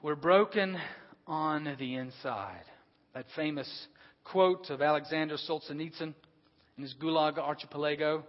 We're 0.00 0.14
broken 0.14 0.78
on 1.26 1.76
the 1.78 1.94
inside. 1.96 2.64
That 3.14 3.26
famous 3.34 3.68
quote 4.22 4.70
of 4.70 4.82
Alexander 4.82 5.36
Solzhenitsyn 5.48 6.14
in 6.76 6.82
his 6.82 6.94
Gulag 6.94 7.38
Archipelago. 7.38 8.24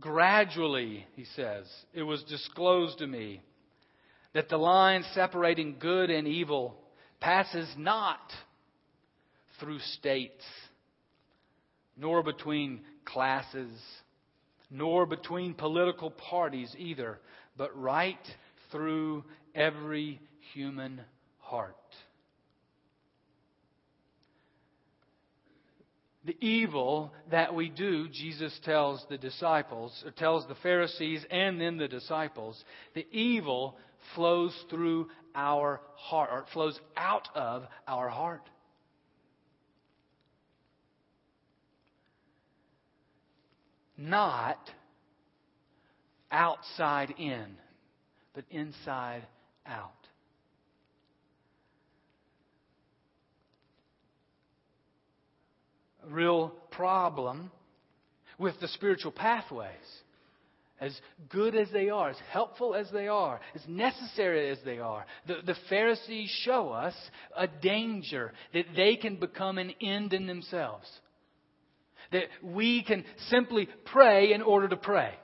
Gradually, 0.00 1.06
he 1.16 1.24
says, 1.36 1.66
it 1.92 2.02
was 2.02 2.22
disclosed 2.24 2.98
to 2.98 3.06
me 3.06 3.42
that 4.32 4.48
the 4.48 4.56
line 4.56 5.04
separating 5.14 5.76
good 5.80 6.10
and 6.10 6.28
evil 6.28 6.76
passes 7.20 7.68
not 7.76 8.20
through 9.58 9.80
states, 9.80 10.44
nor 11.96 12.22
between 12.22 12.82
classes, 13.04 13.70
nor 14.70 15.06
between 15.06 15.54
political 15.54 16.10
parties 16.10 16.72
either, 16.78 17.18
but 17.56 17.76
right 17.76 18.16
through 18.70 19.24
every 19.54 20.20
human 20.52 21.00
heart. 21.38 21.74
The 26.28 26.46
evil 26.46 27.14
that 27.30 27.54
we 27.54 27.70
do, 27.70 28.06
Jesus 28.06 28.52
tells 28.62 29.02
the 29.08 29.16
disciples, 29.16 30.02
or 30.04 30.10
tells 30.10 30.46
the 30.46 30.56
Pharisees 30.56 31.24
and 31.30 31.58
then 31.58 31.78
the 31.78 31.88
disciples, 31.88 32.62
the 32.92 33.06
evil 33.10 33.78
flows 34.14 34.54
through 34.68 35.08
our 35.34 35.80
heart, 35.94 36.28
or 36.30 36.40
it 36.40 36.48
flows 36.52 36.78
out 36.98 37.28
of 37.34 37.62
our 37.86 38.10
heart. 38.10 38.42
Not 43.96 44.58
outside 46.30 47.14
in, 47.18 47.56
but 48.34 48.44
inside 48.50 49.26
out. 49.64 49.97
Real 56.10 56.52
problem 56.70 57.50
with 58.38 58.58
the 58.60 58.68
spiritual 58.68 59.12
pathways. 59.12 59.72
As 60.80 60.96
good 61.28 61.56
as 61.56 61.68
they 61.72 61.90
are, 61.90 62.10
as 62.10 62.16
helpful 62.30 62.74
as 62.74 62.88
they 62.92 63.08
are, 63.08 63.40
as 63.54 63.62
necessary 63.66 64.48
as 64.48 64.58
they 64.64 64.78
are, 64.78 65.04
the, 65.26 65.38
the 65.44 65.56
Pharisees 65.68 66.30
show 66.44 66.68
us 66.68 66.94
a 67.36 67.48
danger 67.48 68.32
that 68.54 68.66
they 68.76 68.94
can 68.94 69.16
become 69.16 69.58
an 69.58 69.72
end 69.80 70.12
in 70.12 70.28
themselves. 70.28 70.86
That 72.12 72.24
we 72.42 72.84
can 72.84 73.04
simply 73.28 73.68
pray 73.86 74.32
in 74.32 74.40
order 74.40 74.68
to 74.68 74.76
pray. 74.76 75.14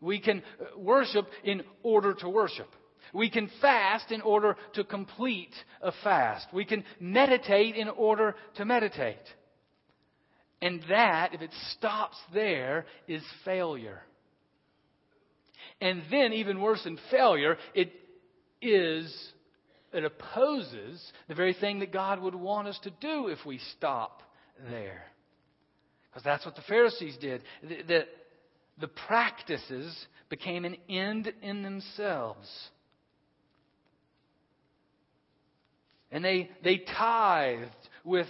We 0.00 0.20
can 0.20 0.42
uh, 0.60 0.78
worship 0.78 1.26
in 1.44 1.62
order 1.84 2.14
to 2.14 2.28
worship. 2.28 2.68
We 3.14 3.30
can 3.30 3.48
fast 3.60 4.10
in 4.10 4.20
order 4.20 4.56
to 4.74 4.84
complete 4.84 5.54
a 5.80 5.92
fast. 6.02 6.48
We 6.52 6.64
can 6.64 6.84
meditate 6.98 7.76
in 7.76 7.88
order 7.88 8.34
to 8.56 8.64
meditate. 8.64 9.16
And 10.62 10.82
that, 10.88 11.34
if 11.34 11.42
it 11.42 11.50
stops 11.72 12.16
there, 12.32 12.86
is 13.06 13.22
failure. 13.44 14.00
And 15.80 16.02
then, 16.10 16.32
even 16.32 16.60
worse 16.60 16.82
than 16.84 16.98
failure, 17.10 17.58
it 17.74 17.92
is, 18.62 19.14
it 19.92 20.04
opposes 20.04 21.12
the 21.28 21.34
very 21.34 21.52
thing 21.52 21.80
that 21.80 21.92
God 21.92 22.20
would 22.20 22.34
want 22.34 22.68
us 22.68 22.78
to 22.84 22.90
do 23.00 23.28
if 23.28 23.44
we 23.44 23.60
stop 23.76 24.22
there. 24.70 25.04
Because 26.10 26.24
that's 26.24 26.46
what 26.46 26.56
the 26.56 26.62
Pharisees 26.62 27.18
did. 27.20 27.42
The, 27.62 27.82
the, 27.86 28.00
the 28.80 28.88
practices 28.88 29.94
became 30.30 30.64
an 30.64 30.76
end 30.88 31.30
in 31.42 31.62
themselves. 31.62 32.48
And 36.10 36.24
they, 36.24 36.50
they 36.64 36.78
tithed 36.78 37.70
with 38.02 38.28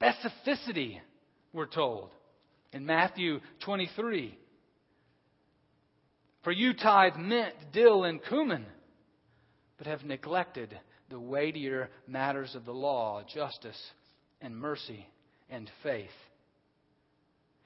specificity 0.00 1.00
we're 1.56 1.66
told 1.66 2.10
in 2.72 2.86
Matthew 2.86 3.40
23. 3.64 4.38
For 6.44 6.52
you 6.52 6.74
tithe 6.74 7.16
mint, 7.16 7.54
dill, 7.72 8.04
and 8.04 8.22
cumin, 8.22 8.64
but 9.78 9.88
have 9.88 10.04
neglected 10.04 10.78
the 11.08 11.18
weightier 11.18 11.88
matters 12.06 12.54
of 12.54 12.64
the 12.64 12.72
law, 12.72 13.22
justice, 13.34 13.80
and 14.40 14.56
mercy, 14.56 15.08
and 15.50 15.70
faith. 15.82 16.10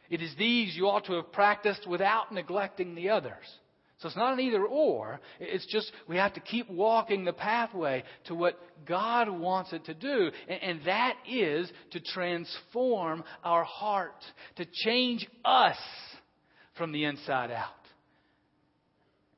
It 0.08 0.22
is 0.22 0.34
these 0.38 0.74
you 0.76 0.86
ought 0.86 1.06
to 1.06 1.14
have 1.14 1.32
practiced 1.32 1.86
without 1.86 2.32
neglecting 2.32 2.94
the 2.94 3.10
others. 3.10 3.34
So 4.00 4.08
it's 4.08 4.16
not 4.16 4.32
an 4.32 4.40
either 4.40 4.64
or. 4.64 5.20
It's 5.38 5.66
just 5.66 5.92
we 6.08 6.16
have 6.16 6.32
to 6.32 6.40
keep 6.40 6.70
walking 6.70 7.24
the 7.24 7.34
pathway 7.34 8.02
to 8.24 8.34
what 8.34 8.58
God 8.86 9.28
wants 9.28 9.74
it 9.74 9.84
to 9.84 9.94
do. 9.94 10.30
And 10.48 10.80
that 10.86 11.16
is 11.28 11.70
to 11.90 12.00
transform 12.00 13.24
our 13.44 13.62
heart, 13.62 14.24
to 14.56 14.64
change 14.84 15.28
us 15.44 15.76
from 16.78 16.92
the 16.92 17.04
inside 17.04 17.50
out. 17.50 17.68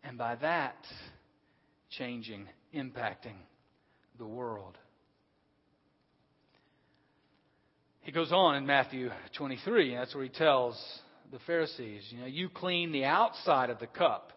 And 0.05 0.17
by 0.17 0.37
that, 0.37 0.77
changing, 1.99 2.47
impacting 2.73 3.37
the 4.19 4.27
world. 4.27 4.79
He 8.03 8.13
goes 8.13 8.31
on 8.31 8.55
in 8.55 8.67
Matthew 8.67 9.11
23, 9.37 9.95
and 9.95 10.01
that's 10.01 10.15
where 10.15 10.25
he 10.25 10.31
tells 10.31 10.81
the 11.33 11.39
Pharisees, 11.49 12.05
you 12.11 12.21
know, 12.21 12.27
you 12.27 12.49
clean 12.49 12.93
the 12.93 13.05
outside 13.05 13.71
of 13.71 13.81
the 13.81 13.87
cup 13.89 14.33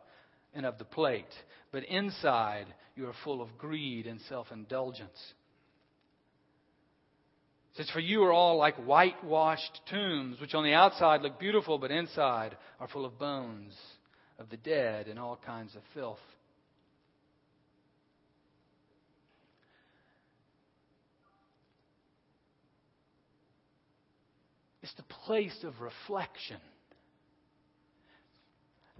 and 0.55 0.65
of 0.65 0.77
the 0.77 0.85
plate, 0.85 1.25
but 1.71 1.83
inside 1.83 2.67
you 2.95 3.07
are 3.07 3.13
full 3.23 3.41
of 3.41 3.57
greed 3.57 4.07
and 4.07 4.19
self 4.29 4.47
indulgence. 4.51 5.33
says, 7.75 7.89
For 7.91 7.99
you 7.99 8.23
are 8.23 8.31
all 8.31 8.57
like 8.57 8.75
whitewashed 8.77 9.81
tombs, 9.89 10.39
which 10.39 10.53
on 10.53 10.63
the 10.63 10.73
outside 10.73 11.21
look 11.21 11.39
beautiful, 11.39 11.77
but 11.77 11.91
inside 11.91 12.57
are 12.79 12.87
full 12.87 13.05
of 13.05 13.19
bones 13.19 13.75
of 14.39 14.49
the 14.49 14.57
dead 14.57 15.07
and 15.07 15.19
all 15.19 15.39
kinds 15.45 15.75
of 15.75 15.81
filth. 15.93 16.19
It's 24.81 24.93
the 24.93 25.15
place 25.25 25.63
of 25.63 25.81
reflection 25.81 26.59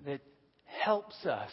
that 0.05 0.19
helps 0.85 1.25
us, 1.25 1.49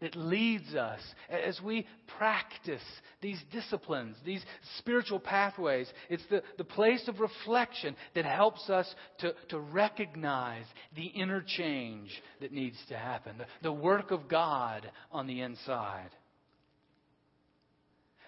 it 0.00 0.16
leads 0.16 0.74
us 0.74 1.00
as 1.28 1.60
we 1.62 1.86
practice 2.18 2.82
these 3.20 3.38
disciplines, 3.52 4.16
these 4.24 4.42
spiritual 4.78 5.20
pathways. 5.20 5.90
It's 6.08 6.24
the, 6.30 6.42
the 6.56 6.64
place 6.64 7.06
of 7.06 7.20
reflection 7.20 7.96
that 8.14 8.24
helps 8.24 8.68
us 8.70 8.92
to, 9.18 9.34
to 9.50 9.58
recognize 9.58 10.64
the 10.94 11.04
inner 11.04 11.44
change 11.46 12.10
that 12.40 12.52
needs 12.52 12.76
to 12.88 12.96
happen, 12.96 13.38
the, 13.38 13.46
the 13.62 13.72
work 13.72 14.10
of 14.10 14.28
God 14.28 14.90
on 15.12 15.26
the 15.26 15.42
inside. 15.42 16.10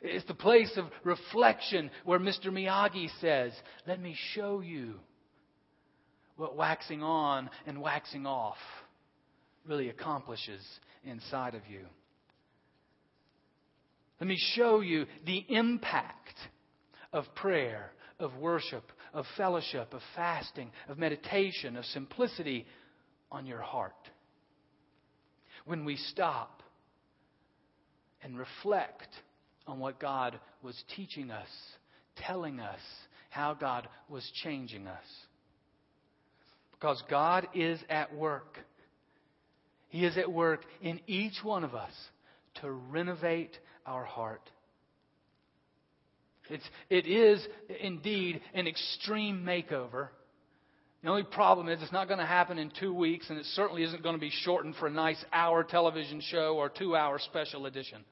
It's 0.02 0.26
the 0.26 0.34
place 0.34 0.72
of 0.76 0.86
reflection 1.04 1.90
where 2.04 2.20
Mr. 2.20 2.46
Miyagi 2.46 3.08
says, 3.20 3.52
Let 3.86 4.00
me 4.00 4.14
show 4.34 4.60
you 4.60 4.94
what 6.36 6.56
waxing 6.56 7.02
on 7.02 7.50
and 7.66 7.80
waxing 7.80 8.26
off 8.26 8.56
really 9.66 9.88
accomplishes 9.88 10.62
inside 11.04 11.54
of 11.54 11.62
you. 11.70 11.80
Let 14.20 14.28
me 14.28 14.38
show 14.54 14.80
you 14.80 15.06
the 15.26 15.44
impact 15.48 16.34
of 17.12 17.24
prayer, 17.36 17.92
of 18.18 18.34
worship, 18.36 18.84
of 19.14 19.24
fellowship, 19.36 19.94
of 19.94 20.00
fasting, 20.16 20.70
of 20.88 20.98
meditation, 20.98 21.76
of 21.76 21.84
simplicity 21.86 22.66
on 23.30 23.46
your 23.46 23.60
heart. 23.60 23.92
When 25.64 25.84
we 25.84 25.96
stop 25.96 26.62
and 28.22 28.38
reflect 28.38 29.08
on 29.66 29.78
what 29.78 30.00
God 30.00 30.40
was 30.62 30.82
teaching 30.96 31.30
us, 31.30 31.48
telling 32.16 32.58
us, 32.58 32.80
how 33.30 33.54
God 33.54 33.88
was 34.08 34.28
changing 34.42 34.86
us. 34.86 35.04
Because 36.72 37.02
God 37.10 37.46
is 37.54 37.78
at 37.90 38.14
work 38.14 38.58
he 39.88 40.04
is 40.04 40.16
at 40.18 40.30
work 40.30 40.60
in 40.82 41.00
each 41.06 41.42
one 41.42 41.64
of 41.64 41.74
us 41.74 41.92
to 42.60 42.70
renovate 42.70 43.56
our 43.86 44.04
heart. 44.04 44.50
It's, 46.50 46.64
it 46.88 47.06
is 47.06 47.46
indeed 47.80 48.40
an 48.54 48.66
extreme 48.66 49.44
makeover. 49.44 50.08
The 51.02 51.10
only 51.10 51.22
problem 51.22 51.68
is 51.68 51.80
it's 51.82 51.92
not 51.92 52.08
going 52.08 52.20
to 52.20 52.26
happen 52.26 52.58
in 52.58 52.72
two 52.78 52.92
weeks, 52.92 53.30
and 53.30 53.38
it 53.38 53.46
certainly 53.46 53.82
isn't 53.84 54.02
going 54.02 54.14
to 54.14 54.20
be 54.20 54.32
shortened 54.42 54.74
for 54.76 54.86
a 54.86 54.90
nice 54.90 55.22
hour 55.32 55.62
television 55.62 56.20
show 56.20 56.56
or 56.56 56.68
two 56.68 56.96
hour 56.96 57.18
special 57.18 57.66
edition. 57.66 58.04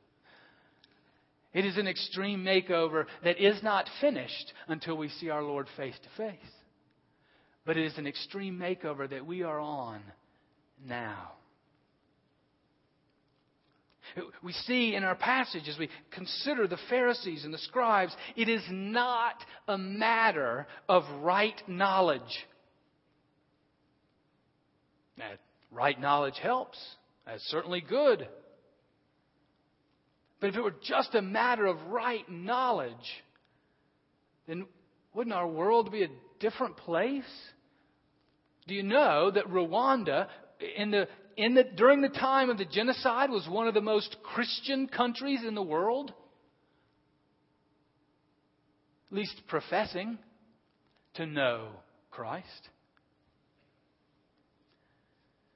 It 1.52 1.64
is 1.64 1.78
an 1.78 1.88
extreme 1.88 2.44
makeover 2.44 3.06
that 3.24 3.42
is 3.42 3.62
not 3.62 3.88
finished 4.00 4.52
until 4.68 4.96
we 4.96 5.08
see 5.08 5.30
our 5.30 5.42
Lord 5.42 5.66
face 5.76 5.96
to 6.02 6.22
face. 6.22 6.38
But 7.64 7.76
it 7.76 7.86
is 7.86 7.98
an 7.98 8.06
extreme 8.06 8.58
makeover 8.58 9.08
that 9.08 9.26
we 9.26 9.42
are 9.42 9.58
on 9.58 10.00
now. 10.86 11.32
We 14.42 14.52
see 14.52 14.94
in 14.94 15.04
our 15.04 15.14
passage 15.14 15.68
as 15.68 15.78
we 15.78 15.88
consider 16.10 16.66
the 16.66 16.78
Pharisees 16.88 17.44
and 17.44 17.52
the 17.52 17.58
scribes, 17.58 18.14
it 18.36 18.48
is 18.48 18.62
not 18.70 19.34
a 19.68 19.76
matter 19.76 20.66
of 20.88 21.04
right 21.22 21.60
knowledge. 21.66 22.46
That 25.18 25.38
right 25.70 25.98
knowledge 26.00 26.38
helps. 26.42 26.78
That's 27.26 27.42
certainly 27.44 27.80
good. 27.80 28.28
But 30.40 30.50
if 30.50 30.56
it 30.56 30.62
were 30.62 30.74
just 30.82 31.14
a 31.14 31.22
matter 31.22 31.66
of 31.66 31.80
right 31.88 32.28
knowledge, 32.30 32.94
then 34.46 34.66
wouldn't 35.14 35.34
our 35.34 35.48
world 35.48 35.90
be 35.90 36.02
a 36.02 36.08
different 36.40 36.76
place? 36.76 37.24
Do 38.66 38.74
you 38.74 38.82
know 38.82 39.30
that 39.30 39.46
Rwanda, 39.48 40.28
in 40.76 40.90
the 40.90 41.08
in 41.36 41.54
the, 41.54 41.64
during 41.64 42.00
the 42.00 42.08
time 42.08 42.50
of 42.50 42.58
the 42.58 42.64
genocide 42.64 43.30
was 43.30 43.46
one 43.48 43.68
of 43.68 43.74
the 43.74 43.80
most 43.80 44.16
Christian 44.22 44.88
countries 44.88 45.40
in 45.46 45.54
the 45.54 45.62
world, 45.62 46.12
at 49.10 49.16
least 49.16 49.42
professing 49.46 50.18
to 51.14 51.26
know 51.26 51.68
Christ. 52.10 52.68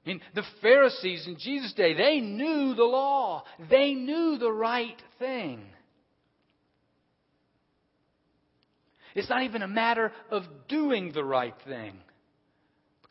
I 0.05 0.09
mean, 0.09 0.21
the 0.33 0.43
Pharisees 0.61 1.27
in 1.27 1.37
Jesus' 1.39 1.73
day, 1.73 1.93
they 1.93 2.19
knew 2.19 2.73
the 2.75 2.83
law. 2.83 3.43
They 3.69 3.93
knew 3.93 4.37
the 4.39 4.51
right 4.51 4.99
thing. 5.19 5.61
It's 9.13 9.29
not 9.29 9.43
even 9.43 9.61
a 9.61 9.67
matter 9.67 10.11
of 10.31 10.43
doing 10.67 11.11
the 11.11 11.23
right 11.23 11.53
thing. 11.65 11.97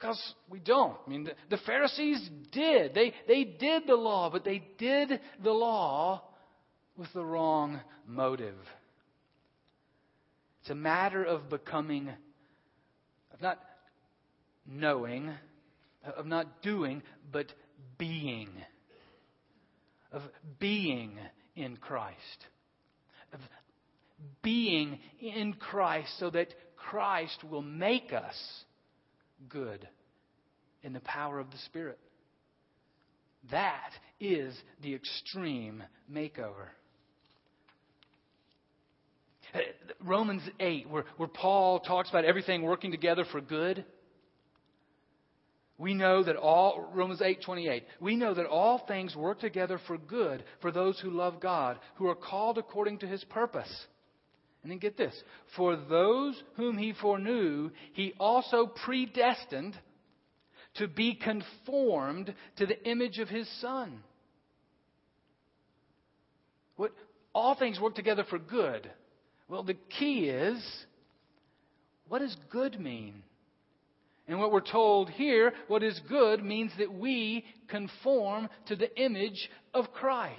Because 0.00 0.34
we 0.48 0.60
don't. 0.60 0.96
I 1.06 1.10
mean, 1.10 1.24
the, 1.24 1.32
the 1.50 1.62
Pharisees 1.66 2.26
did. 2.52 2.94
They, 2.94 3.12
they 3.28 3.44
did 3.44 3.86
the 3.86 3.96
law, 3.96 4.30
but 4.30 4.44
they 4.44 4.62
did 4.78 5.20
the 5.42 5.50
law 5.50 6.22
with 6.96 7.12
the 7.12 7.24
wrong 7.24 7.80
motive. 8.06 8.56
It's 10.62 10.70
a 10.70 10.74
matter 10.74 11.22
of 11.22 11.50
becoming 11.50 12.08
of 13.32 13.42
not 13.42 13.58
knowing, 14.66 15.32
of 16.16 16.26
not 16.26 16.62
doing, 16.62 17.02
but 17.30 17.52
being. 17.98 18.48
Of 20.12 20.22
being 20.58 21.18
in 21.56 21.76
Christ. 21.76 22.16
Of 23.34 23.40
being 24.42 24.98
in 25.20 25.52
Christ 25.54 26.18
so 26.18 26.30
that 26.30 26.54
Christ 26.76 27.44
will 27.44 27.62
make 27.62 28.12
us 28.14 28.34
good 29.48 29.88
in 30.82 30.92
the 30.92 31.00
power 31.00 31.38
of 31.38 31.50
the 31.50 31.58
Spirit. 31.66 31.98
That 33.50 33.90
is 34.20 34.54
the 34.82 34.94
extreme 34.94 35.82
makeover. 36.10 36.68
Romans 40.04 40.42
8, 40.58 40.88
where, 40.88 41.04
where 41.16 41.28
Paul 41.28 41.80
talks 41.80 42.08
about 42.08 42.24
everything 42.24 42.62
working 42.62 42.90
together 42.90 43.24
for 43.30 43.40
good. 43.40 43.84
We 45.78 45.94
know 45.94 46.22
that 46.22 46.36
all, 46.36 46.90
Romans 46.94 47.22
8, 47.22 47.42
28, 47.42 47.84
we 48.00 48.14
know 48.14 48.34
that 48.34 48.46
all 48.46 48.84
things 48.86 49.16
work 49.16 49.40
together 49.40 49.80
for 49.86 49.96
good 49.96 50.44
for 50.60 50.70
those 50.70 51.00
who 51.00 51.10
love 51.10 51.40
God, 51.40 51.78
who 51.96 52.06
are 52.08 52.14
called 52.14 52.58
according 52.58 52.98
to 52.98 53.06
his 53.06 53.24
purpose. 53.24 53.86
And 54.62 54.70
then 54.70 54.78
get 54.78 54.96
this. 54.96 55.14
For 55.56 55.76
those 55.76 56.40
whom 56.56 56.76
he 56.76 56.92
foreknew, 56.92 57.70
he 57.94 58.12
also 58.20 58.66
predestined 58.66 59.74
to 60.74 60.86
be 60.86 61.14
conformed 61.14 62.34
to 62.56 62.66
the 62.66 62.88
image 62.88 63.18
of 63.18 63.28
his 63.28 63.48
son. 63.60 64.02
What 66.76 66.92
all 67.34 67.54
things 67.54 67.80
work 67.80 67.94
together 67.94 68.24
for 68.28 68.38
good. 68.38 68.90
Well, 69.48 69.62
the 69.62 69.76
key 69.98 70.28
is 70.28 70.62
what 72.08 72.20
does 72.20 72.36
good 72.50 72.80
mean? 72.80 73.22
And 74.26 74.38
what 74.38 74.52
we're 74.52 74.60
told 74.60 75.10
here, 75.10 75.52
what 75.68 75.82
is 75.82 76.00
good 76.08 76.44
means 76.44 76.72
that 76.78 76.92
we 76.92 77.44
conform 77.68 78.48
to 78.66 78.76
the 78.76 78.96
image 79.00 79.48
of 79.74 79.92
Christ. 79.92 80.36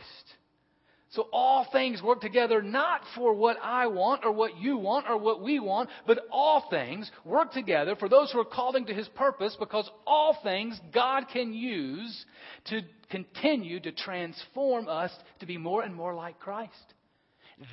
So 1.11 1.27
all 1.33 1.67
things 1.73 2.01
work 2.01 2.21
together 2.21 2.61
not 2.61 3.01
for 3.15 3.33
what 3.33 3.57
I 3.61 3.87
want 3.87 4.21
or 4.23 4.31
what 4.31 4.57
you 4.57 4.77
want 4.77 5.07
or 5.09 5.17
what 5.17 5.41
we 5.41 5.59
want, 5.59 5.89
but 6.07 6.19
all 6.31 6.67
things 6.69 7.11
work 7.25 7.51
together 7.51 7.97
for 7.97 8.07
those 8.07 8.31
who 8.31 8.39
are 8.39 8.45
called 8.45 8.77
into 8.77 8.93
His 8.93 9.09
purpose 9.09 9.57
because 9.59 9.89
all 10.07 10.37
things 10.41 10.79
God 10.93 11.25
can 11.31 11.53
use 11.53 12.25
to 12.69 12.81
continue 13.09 13.81
to 13.81 13.91
transform 13.91 14.87
us 14.87 15.11
to 15.41 15.45
be 15.45 15.57
more 15.57 15.83
and 15.83 15.93
more 15.93 16.15
like 16.15 16.39
Christ. 16.39 16.93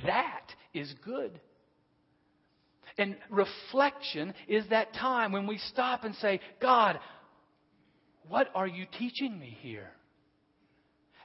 That 0.05 0.47
is 0.75 0.93
good. 1.05 1.41
And 2.99 3.17
reflection 3.31 4.35
is 4.49 4.65
that 4.71 4.95
time 4.95 5.31
when 5.31 5.47
we 5.47 5.59
stop 5.59 6.03
and 6.03 6.17
say, 6.17 6.41
God, 6.61 6.99
what 8.27 8.49
are 8.57 8.67
you 8.67 8.85
teaching 8.99 9.39
me 9.39 9.57
here? 9.61 9.93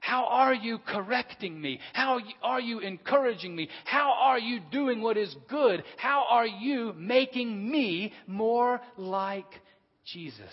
How 0.04 0.26
are 0.26 0.54
you 0.54 0.80
correcting 0.80 1.62
me? 1.62 1.80
How 1.94 2.20
are 2.42 2.60
you 2.60 2.80
encouraging 2.80 3.56
me? 3.56 3.70
How 3.86 4.14
are 4.20 4.38
you 4.38 4.60
doing 4.70 5.02
what 5.02 5.16
is 5.16 5.34
good? 5.48 5.82
How 5.96 6.26
are 6.30 6.46
you 6.46 6.92
making 6.98 7.72
me 7.72 8.12
more 8.28 8.82
like 8.98 9.48
Jesus? 10.06 10.52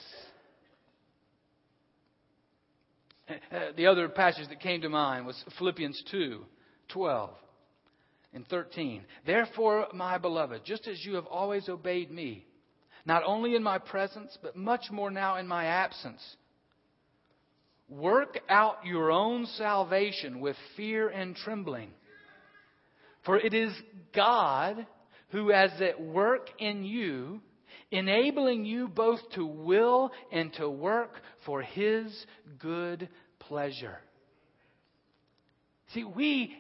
Uh, 3.29 3.73
the 3.77 3.89
other 3.89 4.09
passage 4.09 4.49
that 4.51 4.61
came 4.61 4.83
to 4.83 4.89
mind 4.89 5.27
was 5.27 5.45
Philippians 5.59 6.01
2 6.13 6.45
12 6.87 7.31
and 8.33 8.47
13. 8.47 9.03
Therefore, 9.27 9.89
my 9.93 10.17
beloved, 10.17 10.65
just 10.65 10.87
as 10.87 11.05
you 11.05 11.17
have 11.17 11.27
always 11.27 11.69
obeyed 11.69 12.13
me, 12.13 12.47
not 13.05 13.25
only 13.27 13.57
in 13.57 13.65
my 13.65 13.79
presence, 13.79 14.39
but 14.41 14.55
much 14.55 14.93
more 14.93 15.11
now 15.11 15.39
in 15.39 15.49
my 15.49 15.65
absence, 15.65 16.37
Work 17.91 18.39
out 18.49 18.87
your 18.87 19.11
own 19.11 19.47
salvation 19.57 20.41
with 20.41 20.57
fear 20.77 21.09
and 21.09 21.35
trembling. 21.35 21.91
For 23.27 23.37
it 23.37 23.53
is 23.53 23.73
God 24.15 24.87
who 25.31 25.51
is 25.51 25.73
at 25.81 26.01
work 26.01 26.49
in 26.59 26.85
you, 26.85 27.41
enabling 27.91 28.65
you 28.65 28.89
both 28.89 29.21
to 29.35 29.45
will 29.45 30.13
and 30.33 30.53
to 30.55 30.71
work 30.71 31.21
for 31.45 31.63
His 31.63 32.15
good 32.59 33.09
pleasure. 33.41 33.99
See, 35.93 36.05
we, 36.05 36.57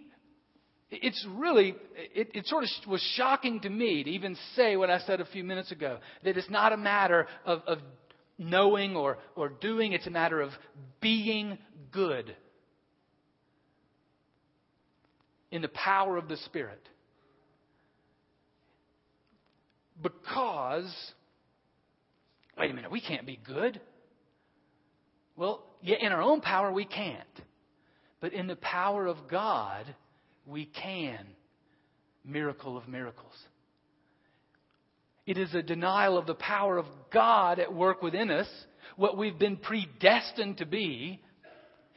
it's 0.91 1.25
really, 1.37 1.77
it, 2.15 2.31
it, 2.35 2.47
sort 2.47 2.65
of 2.65 2.91
was 2.91 3.01
shocking 3.15 3.61
to 3.61 3.71
me 3.71 4.03
to 4.03 4.11
even 4.11 4.37
say 4.57 4.77
what 4.77 4.91
I 4.91 4.99
said 5.01 5.21
a 5.21 5.27
few 5.27 5.45
minutes 5.45 5.71
ago 5.71 5.99
that 6.25 6.37
it's 6.37 6.51
not 6.51 6.73
a 6.73 6.77
matter 6.77 7.29
of, 7.47 7.63
of 7.67 7.79
knowing 8.41 8.97
or, 8.97 9.19
or 9.37 9.51
doing, 9.51 9.93
it's 9.93 10.07
a 10.07 10.11
matter 10.11 10.41
of 10.41 10.51
being 11.01 11.59
good 11.93 12.35
in 15.53 15.63
the 15.63 15.69
power 15.69 16.17
of 16.17 16.29
the 16.29 16.39
Spirit. 16.39 16.81
Because, 20.03 20.91
wait 22.57 22.71
a 22.71 22.75
minute, 22.75 22.91
we 22.91 23.03
can't 23.03 23.27
be 23.27 23.39
good. 23.47 23.79
Well, 25.37 25.63
yeah, 25.83 25.97
in 26.01 26.11
our 26.11 26.23
own 26.23 26.41
power, 26.41 26.73
we 26.73 26.87
can't. 26.87 27.21
But 28.21 28.33
in 28.33 28.47
the 28.47 28.57
power 28.57 29.07
of 29.07 29.17
God, 29.31 29.85
we 30.47 30.65
can. 30.65 31.27
Miracle 32.25 32.77
of 32.77 32.89
miracles. 32.89 33.35
It 35.27 35.39
is 35.39 35.55
a 35.55 35.63
denial 35.63 36.19
of 36.19 36.27
the 36.27 36.35
power 36.35 36.79
of 36.79 36.87
God 37.13 37.59
at 37.59 37.73
work 37.73 38.03
within 38.03 38.31
us, 38.31 38.49
what 38.97 39.17
we've 39.17 39.39
been 39.39 39.57
predestined 39.57 40.59
to 40.59 40.67
be, 40.67 41.21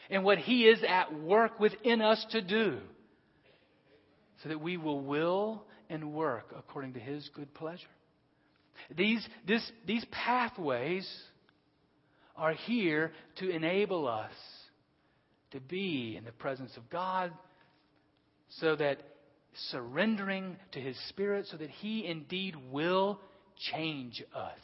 and 0.10 0.24
what 0.24 0.38
He 0.38 0.68
is 0.68 0.84
at 0.88 1.20
work 1.20 1.60
within 1.60 2.02
us 2.02 2.24
to 2.32 2.42
do, 2.42 2.80
so 4.42 4.50
that 4.50 4.62
we 4.62 4.78
will 4.78 5.02
will 5.02 5.64
and 5.90 6.14
work 6.14 6.54
according 6.58 6.94
to 6.94 7.00
His 7.00 7.30
good 7.34 7.54
pleasure. 7.54 7.88
These, 8.96 9.28
this, 9.48 9.72
these 9.88 10.06
pathways 10.12 11.08
are 12.36 12.54
here 12.54 13.12
to 13.38 13.50
enable 13.50 14.08
us 14.08 14.32
to 15.52 15.60
be 15.60 16.16
in 16.18 16.26
the 16.26 16.32
presence 16.32 16.76
of 16.78 16.90
God 16.90 17.32
so 18.60 18.76
that 18.76 19.00
surrendering 19.72 20.58
to 20.72 20.80
His 20.80 20.98
Spirit 21.10 21.48
so 21.50 21.58
that 21.58 21.70
He 21.70 22.06
indeed 22.06 22.56
will 22.72 23.20
change 23.72 24.24
us. 24.36 24.60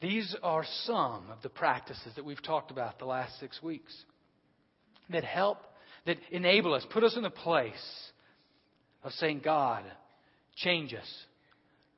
These 0.00 0.34
are 0.42 0.64
some 0.84 1.30
of 1.30 1.42
the 1.42 1.48
practices 1.48 2.12
that 2.16 2.24
we've 2.24 2.42
talked 2.42 2.72
about 2.72 2.98
the 2.98 3.04
last 3.04 3.38
six 3.38 3.62
weeks 3.62 3.94
that 5.10 5.22
help, 5.22 5.58
that 6.06 6.18
enable 6.32 6.74
us, 6.74 6.84
put 6.92 7.04
us 7.04 7.16
in 7.16 7.24
a 7.24 7.30
place 7.30 8.10
of 9.04 9.12
saying, 9.12 9.42
God, 9.44 9.84
change 10.56 10.92
us, 10.92 11.08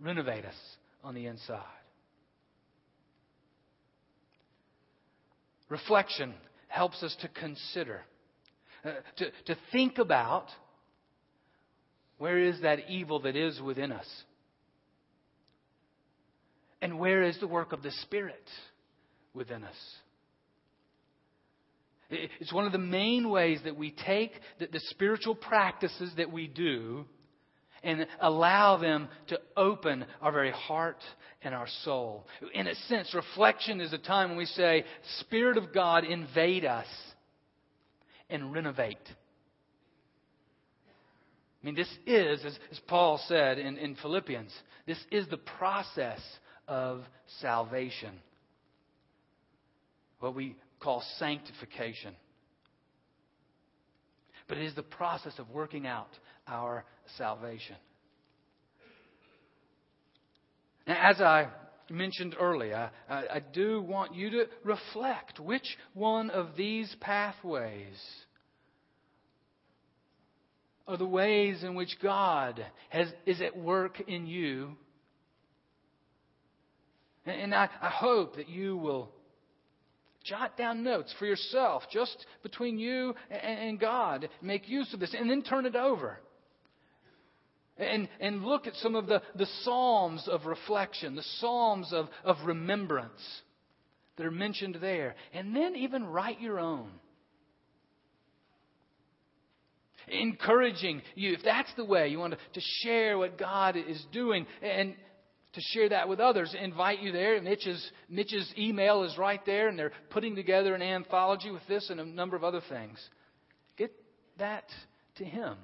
renovate 0.01 0.45
us 0.45 0.55
on 1.03 1.15
the 1.15 1.27
inside. 1.27 1.63
Reflection 5.71 6.35
helps 6.75 7.03
us 7.05 7.17
to 7.21 7.29
consider, 7.29 8.03
uh, 8.85 8.91
to, 9.17 9.31
to 9.47 9.57
think 9.71 9.99
about 9.99 10.47
where 12.19 12.39
is 12.39 12.61
that 12.63 12.91
evil 12.91 13.21
that 13.21 13.37
is 13.37 13.61
within 13.61 13.93
us? 13.93 14.07
And 16.83 16.99
where 16.99 17.23
is 17.23 17.39
the 17.39 17.47
work 17.47 17.73
of 17.73 17.83
the 17.83 17.93
Spirit 18.03 18.43
within 19.33 19.63
us? 19.63 19.77
It's 22.11 22.53
one 22.53 22.67
of 22.67 22.73
the 22.73 22.79
main 22.79 23.31
ways 23.31 23.61
that 23.65 23.77
we 23.77 23.91
take 23.91 24.33
the, 24.59 24.67
the, 24.67 24.81
spiritual 24.91 25.35
practices 25.35 26.13
that 26.17 26.31
we 26.31 26.47
do 26.47 27.07
and 27.85 28.07
allow 28.21 28.77
them 28.77 29.09
to 29.29 29.39
open 29.57 30.05
our 30.21 30.33
very 30.33 30.51
heart 30.51 30.99
and 31.43 31.55
our 31.55 31.69
soul. 31.85 32.27
In 32.55 32.67
a 32.67 32.75
sense, 32.75 33.15
reflection 33.15 33.81
is 33.81 33.93
a 33.93 33.99
time 33.99 34.31
when 34.31 34.39
we 34.39 34.47
say, 34.47 34.85
Spirit 35.21 35.57
of 35.57 35.73
God, 35.73 36.05
invade 36.05 36.65
us 36.65 36.87
and 38.31 38.53
renovate. 38.53 38.99
I 41.63 41.67
mean, 41.67 41.75
this 41.75 41.93
is, 42.07 42.45
as, 42.45 42.59
as 42.71 42.81
Paul 42.89 43.21
said 43.27 43.59
in, 43.59 43.77
in 43.79 43.97
Philippians, 43.97 44.53
this 44.87 44.99
is 45.11 45.29
the 45.29 45.39
process 45.39 46.21
of 46.69 47.03
salvation. 47.41 48.15
What 50.21 50.35
we 50.35 50.57
call 50.81 51.03
sanctification. 51.19 52.15
But 54.47 54.59
it 54.59 54.65
is 54.65 54.75
the 54.75 54.83
process 54.83 55.39
of 55.39 55.49
working 55.51 55.87
out 55.87 56.11
our 56.47 56.85
salvation. 57.17 57.77
Now, 60.87 61.11
as 61.11 61.21
I 61.21 61.49
mentioned 61.91 62.37
earlier, 62.39 62.91
I, 63.09 63.25
I, 63.35 63.41
do 63.41 63.81
want 63.83 64.15
you 64.15 64.31
to 64.31 64.47
reflect 64.65 65.39
which 65.39 65.77
one 65.93 66.31
of 66.31 66.57
these 66.57 66.95
pathways 67.01 67.99
are 70.87 70.97
the 70.97 71.07
ways 71.07 71.63
in 71.63 71.75
which 71.75 71.97
God 72.03 72.65
has, 72.91 73.09
is 73.27 73.41
at 73.41 73.57
work 73.57 74.01
in 74.07 74.27
you. 74.27 74.77
And, 77.27 77.41
and 77.41 77.55
I, 77.55 77.69
I 77.81 77.89
hope 77.89 78.37
that 78.37 78.49
you 78.49 78.77
will 78.77 79.11
jot 80.25 80.57
down 80.57 80.83
notes 80.83 81.15
for 81.19 81.27
yourself, 81.27 81.85
just 81.91 82.27
between 82.43 82.79
you 82.79 83.15
and, 83.31 83.61
and 83.61 83.81
God. 83.81 84.29
Make 84.43 84.69
use 84.69 84.93
of 84.93 85.01
this, 85.01 85.15
and 85.19 85.31
then 85.31 85.43
turn 85.43 85.67
it 85.67 85.77
over. 85.77 86.19
And, 87.77 88.09
and 88.21 88.45
look 88.45 88.67
at 88.67 88.75
some 88.77 88.95
of 88.95 89.07
the, 89.07 89.21
the 89.35 89.49
Psalms 89.63 90.29
of 90.31 90.47
reflection, 90.47 91.17
the 91.17 91.25
Psalms 91.41 91.93
of, 91.93 92.07
of 92.25 92.37
remembrance 92.45 93.21
that 94.17 94.25
are 94.25 94.31
mentioned 94.31 94.79
there. 94.81 95.17
And 95.33 95.55
then 95.57 95.75
even 95.75 96.07
write 96.07 96.41
your 96.41 96.61
own. 96.61 96.91
Encouraging 100.07 101.03
you, 101.17 101.33
if 101.33 101.41
that's 101.43 101.73
the 101.77 101.85
way 101.85 102.09
you 102.09 102.19
want 102.19 102.35
to, 102.35 102.39
to 102.53 102.61
share 102.83 103.19
what 103.19 103.39
God 103.39 103.77
is 103.77 104.05
doing 104.13 104.47
and 104.63 104.95
to 105.55 105.61
share 105.73 105.89
that 105.89 106.09
with 106.09 106.21
others, 106.21 106.55
invite 106.61 107.01
you 107.01 107.11
there. 107.11 107.41
Mitch's, 107.41 107.91
Mitch's 108.09 108.53
email 108.59 109.05
is 109.05 109.17
right 109.17 109.45
there, 109.47 109.69
and 109.69 109.79
they're 109.79 109.93
putting 110.11 110.37
together 110.37 110.75
an 110.75 110.83
anthology 110.83 111.51
with 111.51 111.63
this 111.69 111.91
and 111.91 112.01
a 112.01 112.05
number 112.05 112.37
of 112.37 112.45
other 112.45 112.61
things. 112.69 112.99
Get 113.77 113.93
that 114.39 114.65
to 115.17 115.25
him 115.25 115.57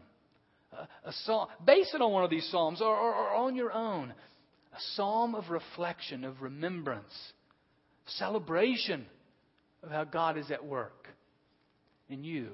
a, 0.72 1.12
psalm, 1.24 1.48
base 1.64 1.92
it 1.94 2.00
on 2.00 2.12
one 2.12 2.24
of 2.24 2.30
these 2.30 2.48
psalms 2.50 2.80
or, 2.80 2.94
or, 2.96 3.14
or 3.14 3.34
on 3.34 3.54
your 3.56 3.72
own. 3.72 4.12
A 4.72 4.80
psalm 4.94 5.34
of 5.34 5.50
reflection, 5.50 6.24
of 6.24 6.42
remembrance, 6.42 7.12
celebration 8.06 9.06
of 9.82 9.90
how 9.90 10.04
God 10.04 10.38
is 10.38 10.50
at 10.50 10.64
work 10.64 11.08
in 12.08 12.22
you 12.24 12.50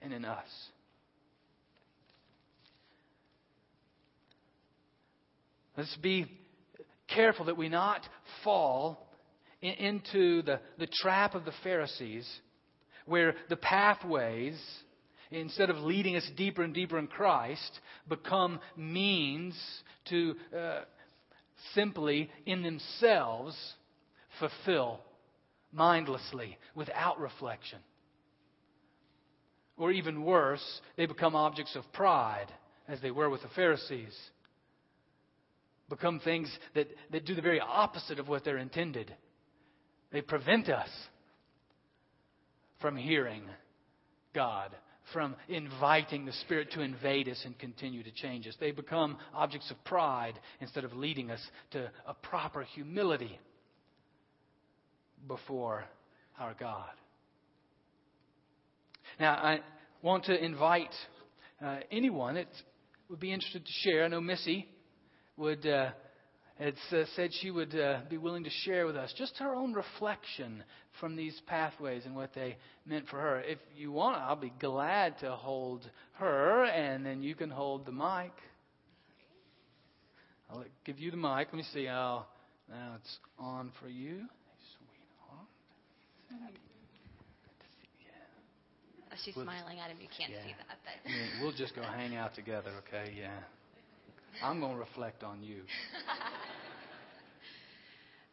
and 0.00 0.12
in 0.12 0.24
us. 0.24 0.48
Let's 5.76 5.96
be 5.96 6.26
careful 7.08 7.46
that 7.46 7.56
we 7.56 7.68
not 7.68 8.02
fall 8.44 9.08
in, 9.62 9.72
into 9.72 10.42
the, 10.42 10.60
the 10.78 10.86
trap 10.86 11.34
of 11.34 11.44
the 11.44 11.52
Pharisees, 11.64 12.28
where 13.06 13.34
the 13.48 13.56
pathways 13.56 14.60
instead 15.30 15.70
of 15.70 15.76
leading 15.78 16.16
us 16.16 16.28
deeper 16.36 16.62
and 16.62 16.74
deeper 16.74 16.98
in 16.98 17.06
Christ, 17.06 17.80
become 18.08 18.60
means 18.76 19.54
to 20.08 20.34
uh, 20.56 20.80
simply, 21.74 22.30
in 22.46 22.62
themselves, 22.62 23.56
fulfill 24.38 25.00
mindlessly, 25.72 26.58
without 26.74 27.20
reflection. 27.20 27.78
Or 29.76 29.92
even 29.92 30.24
worse, 30.24 30.80
they 30.96 31.06
become 31.06 31.36
objects 31.36 31.76
of 31.76 31.90
pride, 31.92 32.48
as 32.88 33.00
they 33.00 33.10
were 33.10 33.30
with 33.30 33.42
the 33.42 33.48
Pharisees. 33.54 34.16
Become 35.88 36.20
things 36.20 36.50
that, 36.74 36.88
that 37.12 37.24
do 37.24 37.34
the 37.34 37.42
very 37.42 37.60
opposite 37.60 38.18
of 38.18 38.28
what 38.28 38.44
they're 38.44 38.58
intended. 38.58 39.14
They 40.12 40.22
prevent 40.22 40.68
us 40.68 40.88
from 42.80 42.96
hearing 42.96 43.42
God 44.34 44.74
from 45.12 45.36
inviting 45.48 46.24
the 46.24 46.32
Spirit 46.32 46.70
to 46.72 46.80
invade 46.80 47.28
us 47.28 47.40
and 47.44 47.58
continue 47.58 48.02
to 48.02 48.10
change 48.10 48.46
us. 48.46 48.54
They 48.60 48.70
become 48.70 49.16
objects 49.34 49.70
of 49.70 49.82
pride 49.84 50.34
instead 50.60 50.84
of 50.84 50.92
leading 50.92 51.30
us 51.30 51.40
to 51.72 51.90
a 52.06 52.14
proper 52.14 52.62
humility 52.62 53.38
before 55.26 55.84
our 56.38 56.54
God. 56.58 56.90
Now, 59.18 59.34
I 59.34 59.60
want 60.02 60.24
to 60.24 60.44
invite 60.44 60.94
uh, 61.64 61.80
anyone 61.90 62.36
that 62.36 62.48
would 63.08 63.20
be 63.20 63.32
interested 63.32 63.64
to 63.64 63.72
share. 63.82 64.04
I 64.04 64.08
know 64.08 64.20
Missy 64.20 64.66
would. 65.36 65.66
Uh, 65.66 65.90
had 66.60 66.74
uh, 66.92 67.04
said 67.16 67.30
she 67.40 67.50
would 67.50 67.74
uh, 67.74 68.00
be 68.10 68.18
willing 68.18 68.44
to 68.44 68.50
share 68.50 68.86
with 68.86 68.94
us 68.94 69.12
just 69.16 69.36
her 69.38 69.54
own 69.54 69.72
reflection 69.72 70.62
from 71.00 71.16
these 71.16 71.40
pathways 71.46 72.04
and 72.04 72.14
what 72.14 72.34
they 72.34 72.56
meant 72.84 73.08
for 73.08 73.18
her. 73.18 73.40
If 73.40 73.58
you 73.74 73.90
want, 73.90 74.18
I'll 74.18 74.36
be 74.36 74.52
glad 74.60 75.18
to 75.20 75.30
hold 75.30 75.88
her, 76.14 76.64
and 76.64 77.04
then 77.04 77.22
you 77.22 77.34
can 77.34 77.48
hold 77.48 77.86
the 77.86 77.92
mic. 77.92 78.32
I'll 80.50 80.64
give 80.84 80.98
you 80.98 81.10
the 81.10 81.16
mic. 81.16 81.48
Let 81.48 81.54
me 81.54 81.64
see 81.72 81.86
how 81.86 82.26
now 82.68 82.96
it's 82.96 83.18
on 83.38 83.72
for 83.80 83.88
you. 83.88 84.26
Oh, 89.12 89.16
she's 89.24 89.34
we'll, 89.34 89.44
smiling 89.44 89.78
at 89.80 89.90
him. 89.90 89.96
You 90.00 90.08
can't 90.16 90.30
yeah. 90.30 90.44
see 90.44 90.54
that, 90.68 90.78
but 90.84 91.10
yeah, 91.10 91.42
we'll 91.42 91.52
just 91.52 91.74
go 91.74 91.82
hang 91.82 92.16
out 92.16 92.34
together, 92.34 92.70
okay? 92.86 93.12
Yeah. 93.18 93.30
I'm 94.42 94.60
going 94.60 94.72
to 94.72 94.78
reflect 94.78 95.22
on 95.22 95.42
you. 95.42 95.62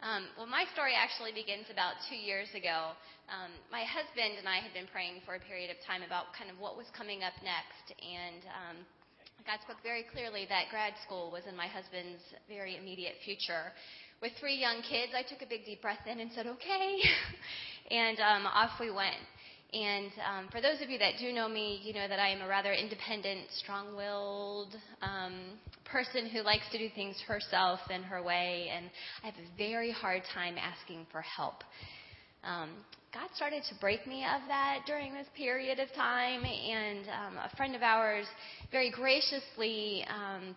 Um, 0.05 0.29
well, 0.37 0.45
my 0.45 0.69
story 0.77 0.93
actually 0.93 1.33
begins 1.33 1.73
about 1.73 1.97
two 2.05 2.17
years 2.17 2.45
ago. 2.53 2.93
Um, 3.33 3.49
my 3.73 3.81
husband 3.81 4.37
and 4.37 4.45
I 4.45 4.61
had 4.61 4.69
been 4.69 4.85
praying 4.93 5.25
for 5.25 5.33
a 5.33 5.41
period 5.41 5.73
of 5.73 5.81
time 5.81 6.05
about 6.05 6.37
kind 6.37 6.53
of 6.53 6.61
what 6.61 6.77
was 6.77 6.85
coming 6.93 7.25
up 7.25 7.33
next, 7.41 7.97
and 7.97 8.45
um, 8.53 8.77
God 9.41 9.57
spoke 9.65 9.81
very 9.81 10.05
clearly 10.05 10.45
that 10.53 10.69
grad 10.69 10.93
school 11.01 11.33
was 11.33 11.49
in 11.49 11.57
my 11.57 11.65
husband's 11.65 12.21
very 12.45 12.77
immediate 12.77 13.17
future. 13.25 13.73
With 14.21 14.37
three 14.37 14.53
young 14.53 14.85
kids, 14.85 15.17
I 15.17 15.25
took 15.25 15.41
a 15.41 15.49
big 15.49 15.65
deep 15.65 15.81
breath 15.81 16.05
in 16.05 16.21
and 16.21 16.29
said, 16.29 16.45
"Okay," 16.45 17.01
and 17.89 18.21
um, 18.21 18.45
off 18.45 18.77
we 18.77 18.93
went. 18.93 19.25
And 19.73 20.11
um, 20.25 20.47
for 20.49 20.61
those 20.61 20.81
of 20.81 20.89
you 20.89 20.97
that 20.99 21.15
do 21.19 21.33
know 21.33 21.49
me, 21.49 21.81
you 21.83 21.93
know 21.93 22.07
that 22.07 22.19
I 22.19 22.29
am 22.29 22.41
a 22.41 22.47
rather 22.47 22.71
independent, 22.71 23.47
strong 23.51 23.97
willed 23.97 24.73
um, 25.01 25.59
person 25.83 26.29
who 26.29 26.41
likes 26.41 26.63
to 26.71 26.77
do 26.77 26.87
things 26.95 27.17
herself 27.27 27.79
and 27.89 28.05
her 28.05 28.23
way, 28.23 28.69
and 28.73 28.89
I 29.23 29.25
have 29.25 29.35
a 29.35 29.57
very 29.57 29.91
hard 29.91 30.21
time 30.33 30.55
asking 30.57 31.05
for 31.11 31.21
help. 31.21 31.65
Um, 32.45 32.69
God 33.13 33.27
started 33.35 33.63
to 33.67 33.75
break 33.81 34.07
me 34.07 34.23
of 34.23 34.41
that 34.47 34.83
during 34.85 35.13
this 35.13 35.27
period 35.35 35.79
of 35.79 35.91
time, 35.95 36.45
and 36.45 37.05
um, 37.09 37.37
a 37.37 37.53
friend 37.57 37.75
of 37.75 37.81
ours 37.81 38.25
very 38.71 38.89
graciously 38.89 40.05
um, 40.09 40.55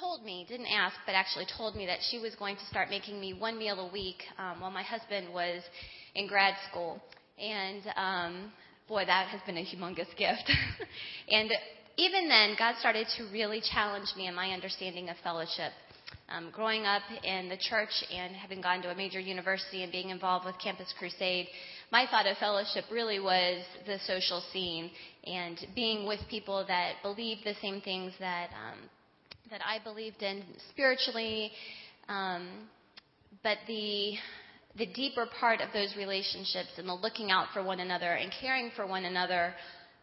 told 0.00 0.24
me, 0.24 0.46
didn't 0.48 0.66
ask, 0.66 0.96
but 1.04 1.12
actually 1.12 1.46
told 1.58 1.76
me 1.76 1.84
that 1.84 1.98
she 2.10 2.18
was 2.18 2.34
going 2.36 2.56
to 2.56 2.64
start 2.66 2.88
making 2.88 3.20
me 3.20 3.34
one 3.34 3.58
meal 3.58 3.78
a 3.78 3.92
week 3.92 4.22
um, 4.38 4.60
while 4.60 4.70
my 4.70 4.82
husband 4.82 5.34
was 5.34 5.62
in 6.14 6.26
grad 6.26 6.54
school. 6.70 6.98
And 7.42 7.82
um, 7.96 8.52
boy, 8.88 9.04
that 9.04 9.28
has 9.28 9.40
been 9.46 9.56
a 9.56 9.64
humongous 9.64 10.14
gift. 10.16 10.50
and 11.28 11.50
even 11.96 12.28
then, 12.28 12.54
God 12.58 12.76
started 12.78 13.06
to 13.16 13.24
really 13.32 13.60
challenge 13.72 14.08
me 14.16 14.28
in 14.28 14.34
my 14.34 14.50
understanding 14.50 15.08
of 15.08 15.16
fellowship. 15.22 15.72
Um, 16.28 16.50
growing 16.50 16.86
up 16.86 17.02
in 17.24 17.48
the 17.48 17.58
church 17.58 17.90
and 18.10 18.34
having 18.34 18.62
gone 18.62 18.80
to 18.82 18.90
a 18.90 18.94
major 18.94 19.20
university 19.20 19.82
and 19.82 19.92
being 19.92 20.10
involved 20.10 20.46
with 20.46 20.54
Campus 20.62 20.92
Crusade, 20.98 21.48
my 21.90 22.06
thought 22.10 22.26
of 22.26 22.38
fellowship 22.38 22.84
really 22.90 23.20
was 23.20 23.62
the 23.86 23.98
social 24.06 24.42
scene 24.52 24.90
and 25.24 25.58
being 25.74 26.06
with 26.06 26.20
people 26.30 26.64
that 26.68 26.94
believed 27.02 27.40
the 27.44 27.54
same 27.60 27.82
things 27.82 28.12
that 28.18 28.48
um, 28.50 28.78
that 29.50 29.60
I 29.66 29.82
believed 29.84 30.22
in 30.22 30.42
spiritually. 30.70 31.50
Um, 32.08 32.68
but 33.42 33.58
the 33.66 34.14
the 34.76 34.86
deeper 34.86 35.26
part 35.38 35.60
of 35.60 35.68
those 35.72 35.94
relationships 35.96 36.70
and 36.78 36.88
the 36.88 36.94
looking 36.94 37.30
out 37.30 37.46
for 37.52 37.62
one 37.62 37.80
another 37.80 38.12
and 38.12 38.32
caring 38.40 38.70
for 38.74 38.86
one 38.86 39.04
another 39.04 39.54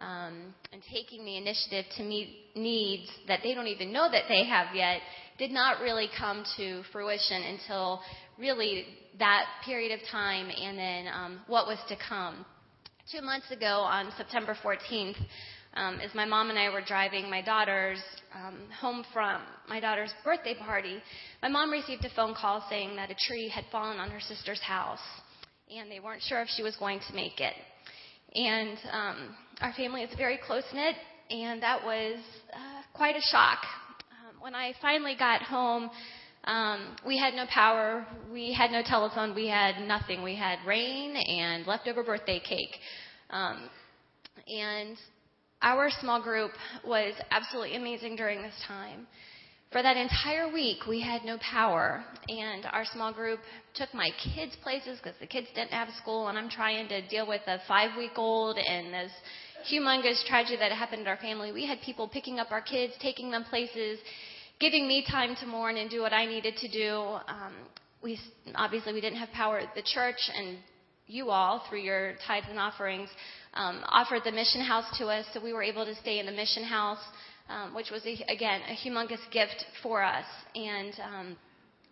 um, 0.01 0.53
and 0.71 0.81
taking 0.91 1.25
the 1.25 1.37
initiative 1.37 1.85
to 1.97 2.03
meet 2.03 2.29
needs 2.55 3.09
that 3.27 3.39
they 3.43 3.53
don't 3.53 3.67
even 3.67 3.91
know 3.91 4.09
that 4.11 4.23
they 4.29 4.45
have 4.45 4.73
yet 4.75 5.01
did 5.37 5.51
not 5.51 5.81
really 5.81 6.09
come 6.17 6.43
to 6.57 6.83
fruition 6.91 7.41
until 7.43 8.01
really 8.37 8.85
that 9.17 9.45
period 9.65 9.91
of 9.91 10.05
time 10.11 10.49
and 10.49 10.77
then 10.77 11.07
um, 11.13 11.39
what 11.47 11.65
was 11.65 11.79
to 11.89 11.95
come. 12.07 12.45
Two 13.11 13.21
months 13.21 13.49
ago 13.51 13.65
on 13.65 14.11
September 14.17 14.55
14th, 14.63 15.17
um, 15.75 15.99
as 15.99 16.13
my 16.15 16.25
mom 16.25 16.49
and 16.49 16.57
I 16.57 16.69
were 16.69 16.81
driving 16.81 17.29
my 17.29 17.41
daughter's 17.41 18.01
um, 18.33 18.57
home 18.79 19.05
from 19.13 19.41
my 19.67 19.79
daughter's 19.79 20.13
birthday 20.23 20.55
party, 20.55 21.01
my 21.41 21.49
mom 21.49 21.71
received 21.71 22.03
a 22.05 22.09
phone 22.15 22.33
call 22.33 22.65
saying 22.69 22.95
that 22.95 23.11
a 23.11 23.15
tree 23.15 23.49
had 23.49 23.65
fallen 23.71 23.99
on 23.99 24.09
her 24.09 24.19
sister's 24.19 24.61
house, 24.61 24.99
and 25.69 25.89
they 25.91 25.99
weren't 25.99 26.21
sure 26.23 26.41
if 26.41 26.47
she 26.55 26.63
was 26.63 26.75
going 26.77 26.99
to 27.07 27.15
make 27.15 27.39
it. 27.39 27.53
And 28.35 28.77
um, 28.91 29.35
our 29.61 29.73
family 29.73 30.01
is 30.01 30.15
very 30.17 30.39
close 30.45 30.63
knit, 30.73 30.95
and 31.29 31.61
that 31.61 31.83
was 31.83 32.19
uh, 32.53 32.81
quite 32.93 33.15
a 33.15 33.21
shock. 33.31 33.59
Um, 34.11 34.41
when 34.41 34.55
I 34.55 34.73
finally 34.81 35.15
got 35.17 35.41
home, 35.41 35.89
um, 36.45 36.95
we 37.05 37.17
had 37.17 37.33
no 37.33 37.45
power, 37.53 38.05
we 38.31 38.53
had 38.53 38.71
no 38.71 38.81
telephone, 38.83 39.35
we 39.35 39.47
had 39.47 39.87
nothing. 39.87 40.23
We 40.23 40.35
had 40.35 40.59
rain 40.65 41.15
and 41.15 41.67
leftover 41.67 42.03
birthday 42.03 42.39
cake. 42.39 42.75
Um, 43.29 43.69
and 44.47 44.97
our 45.61 45.89
small 46.01 46.21
group 46.21 46.51
was 46.85 47.13
absolutely 47.31 47.75
amazing 47.75 48.15
during 48.15 48.41
this 48.41 48.55
time. 48.67 49.07
For 49.71 49.83
that 49.83 49.97
entire 49.97 50.51
week, 50.51 50.87
we 50.87 50.99
had 50.99 51.23
no 51.23 51.37
power, 51.37 52.03
and 52.27 52.65
our 52.71 52.85
small 52.85 53.13
group 53.13 53.39
took 53.75 53.93
my 53.93 54.09
kids' 54.33 54.55
places 54.63 54.97
because 54.97 55.19
the 55.19 55.27
kids 55.27 55.47
didn't 55.53 55.71
have 55.71 55.89
school, 56.01 56.27
and 56.27 56.37
I'm 56.37 56.49
trying 56.49 56.87
to 56.87 57.07
deal 57.07 57.27
with 57.27 57.41
a 57.45 57.59
five 57.67 57.95
week 57.95 58.13
old 58.17 58.57
and 58.57 58.91
this 58.91 59.11
humongous 59.71 60.25
tragedy 60.25 60.57
that 60.57 60.71
happened 60.71 61.01
in 61.01 61.07
our 61.07 61.17
family, 61.17 61.51
we 61.51 61.65
had 61.65 61.79
people 61.81 62.07
picking 62.07 62.39
up 62.39 62.51
our 62.51 62.61
kids, 62.61 62.93
taking 63.01 63.29
them 63.31 63.43
places, 63.43 63.99
giving 64.59 64.87
me 64.87 65.05
time 65.09 65.35
to 65.39 65.45
mourn 65.45 65.77
and 65.77 65.89
do 65.89 66.01
what 66.01 66.13
I 66.13 66.25
needed 66.25 66.55
to 66.57 66.67
do. 66.69 66.97
Um, 67.27 67.53
we 68.01 68.17
obviously 68.55 68.93
we 68.93 69.01
didn't 69.01 69.19
have 69.19 69.29
power 69.31 69.59
at 69.59 69.75
the 69.75 69.83
church, 69.83 70.19
and 70.35 70.57
you 71.07 71.29
all 71.29 71.63
through 71.69 71.81
your 71.81 72.13
tithes 72.25 72.47
and 72.49 72.59
offerings 72.59 73.09
um, 73.53 73.83
offered 73.87 74.21
the 74.23 74.31
mission 74.31 74.61
house 74.61 74.85
to 74.97 75.07
us, 75.07 75.25
so 75.33 75.43
we 75.43 75.53
were 75.53 75.63
able 75.63 75.85
to 75.85 75.95
stay 75.95 76.19
in 76.19 76.25
the 76.25 76.31
mission 76.31 76.63
house, 76.63 77.03
um, 77.49 77.73
which 77.73 77.89
was 77.91 78.05
a, 78.05 78.13
again 78.31 78.61
a 78.69 78.75
humongous 78.75 79.19
gift 79.31 79.65
for 79.81 80.03
us. 80.03 80.25
And 80.55 80.93
um, 81.03 81.37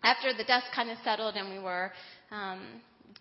after 0.02 0.32
the 0.32 0.44
dust 0.44 0.66
kind 0.74 0.90
of 0.90 0.98
settled 1.02 1.34
and 1.34 1.50
we 1.50 1.62
were 1.62 1.90
um, 2.30 2.60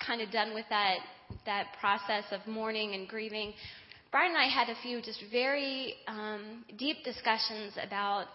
kind 0.05 0.21
of 0.21 0.31
done 0.31 0.53
with 0.53 0.65
that 0.69 0.97
that 1.45 1.67
process 1.79 2.23
of 2.31 2.45
mourning 2.47 2.93
and 2.93 3.07
grieving, 3.07 3.53
Brian 4.11 4.31
and 4.31 4.37
I 4.37 4.47
had 4.47 4.69
a 4.69 4.75
few 4.81 5.01
just 5.01 5.21
very 5.31 5.95
um, 6.07 6.63
deep 6.77 7.03
discussions 7.03 7.73
about 7.81 8.27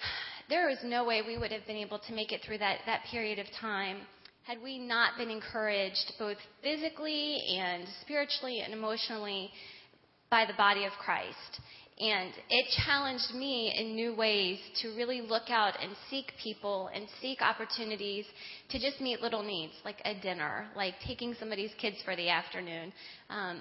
there 0.48 0.70
is 0.70 0.78
no 0.84 1.04
way 1.04 1.22
we 1.26 1.36
would 1.36 1.52
have 1.52 1.66
been 1.66 1.76
able 1.76 1.98
to 1.98 2.14
make 2.14 2.32
it 2.32 2.40
through 2.46 2.58
that, 2.58 2.78
that 2.86 3.02
period 3.10 3.38
of 3.38 3.46
time 3.60 3.98
had 4.44 4.62
we 4.62 4.78
not 4.78 5.16
been 5.16 5.30
encouraged 5.30 6.12
both 6.18 6.36
physically 6.62 7.38
and 7.56 7.84
spiritually 8.00 8.60
and 8.60 8.72
emotionally 8.72 9.50
by 10.30 10.44
the 10.46 10.54
body 10.54 10.84
of 10.84 10.92
Christ. 11.04 11.60
And 12.00 12.32
it 12.48 12.66
challenged 12.84 13.34
me 13.34 13.72
in 13.78 13.94
new 13.94 14.16
ways 14.16 14.58
to 14.80 14.88
really 14.96 15.20
look 15.20 15.50
out 15.50 15.74
and 15.80 15.92
seek 16.10 16.32
people 16.42 16.90
and 16.92 17.06
seek 17.20 17.42
opportunities 17.42 18.24
to 18.70 18.80
just 18.80 19.00
meet 19.00 19.20
little 19.20 19.42
needs, 19.42 19.74
like 19.84 20.00
a 20.04 20.18
dinner, 20.20 20.66
like 20.74 20.94
taking 21.06 21.34
somebody's 21.38 21.70
kids 21.80 21.96
for 22.04 22.16
the 22.16 22.28
afternoon. 22.28 22.92
Um, 23.30 23.60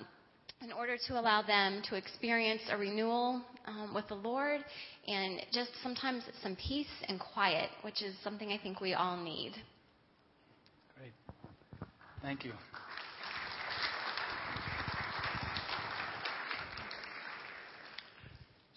in 0.64 0.72
order 0.72 0.96
to 1.08 1.20
allow 1.20 1.42
them 1.42 1.82
to 1.90 1.96
experience 1.96 2.62
a 2.70 2.78
renewal 2.78 3.42
um, 3.66 3.94
with 3.94 4.08
the 4.08 4.16
Lord 4.16 4.62
and 5.08 5.42
just 5.52 5.72
sometimes 5.82 6.24
some 6.42 6.56
peace 6.56 6.88
and 7.08 7.20
quiet, 7.20 7.70
which 7.82 8.02
is 8.02 8.16
something 8.24 8.52
I 8.52 8.60
think 8.60 8.80
we 8.80 8.94
all 8.94 9.18
need. 9.18 9.54
Great. 12.22 12.30
Thank 12.30 12.46
you. 12.46 12.54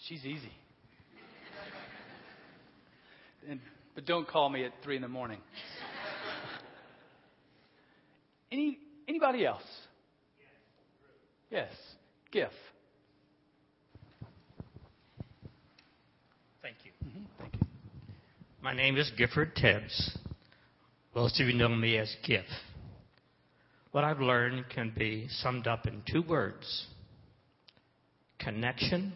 She's 0.07 0.25
easy. 0.25 0.51
And, 3.49 3.59
but 3.93 4.05
don't 4.05 4.27
call 4.27 4.49
me 4.49 4.63
at 4.65 4.71
three 4.83 4.95
in 4.95 5.01
the 5.01 5.07
morning. 5.07 5.39
Any 8.51 8.77
anybody 9.07 9.45
else? 9.45 9.63
Yes, 11.49 11.71
GIF. 12.31 12.51
Thank 16.61 16.77
you. 16.83 16.91
Mm-hmm. 17.05 17.23
Thank 17.39 17.53
you. 17.55 17.61
My 18.61 18.73
name 18.73 18.97
is 18.97 19.11
Gifford 19.17 19.55
Tibbs. 19.55 20.17
Most 21.15 21.39
of 21.39 21.47
you 21.47 21.53
know 21.53 21.69
me 21.69 21.97
as 21.97 22.15
GIF. 22.23 22.45
What 23.95 24.03
I've 24.03 24.19
learned 24.19 24.65
can 24.75 24.91
be 24.93 25.29
summed 25.41 25.67
up 25.67 25.87
in 25.87 26.03
two 26.11 26.21
words 26.21 26.87
connection 28.39 29.13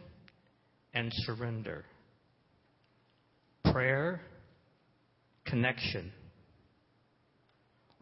and 0.93 1.11
surrender. 1.25 1.83
Prayer, 3.73 4.21
connection. 5.45 6.13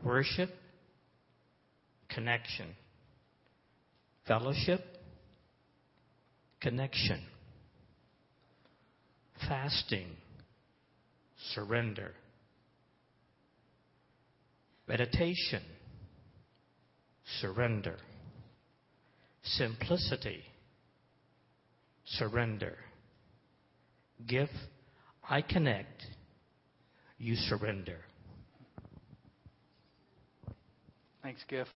Worship, 0.04 0.52
connection. 2.10 2.68
Fellowship, 4.28 4.82
connection. 6.62 7.24
Fasting, 9.50 10.10
surrender. 11.56 12.12
Meditation, 14.88 15.63
surrender. 17.42 17.98
Simplicity, 19.44 20.44
surrender. 22.06 22.76
Give, 24.28 24.50
I 25.28 25.42
connect, 25.42 26.06
you 27.18 27.36
surrender. 27.36 27.98
Thanks, 31.24 31.44
GIF. 31.50 31.66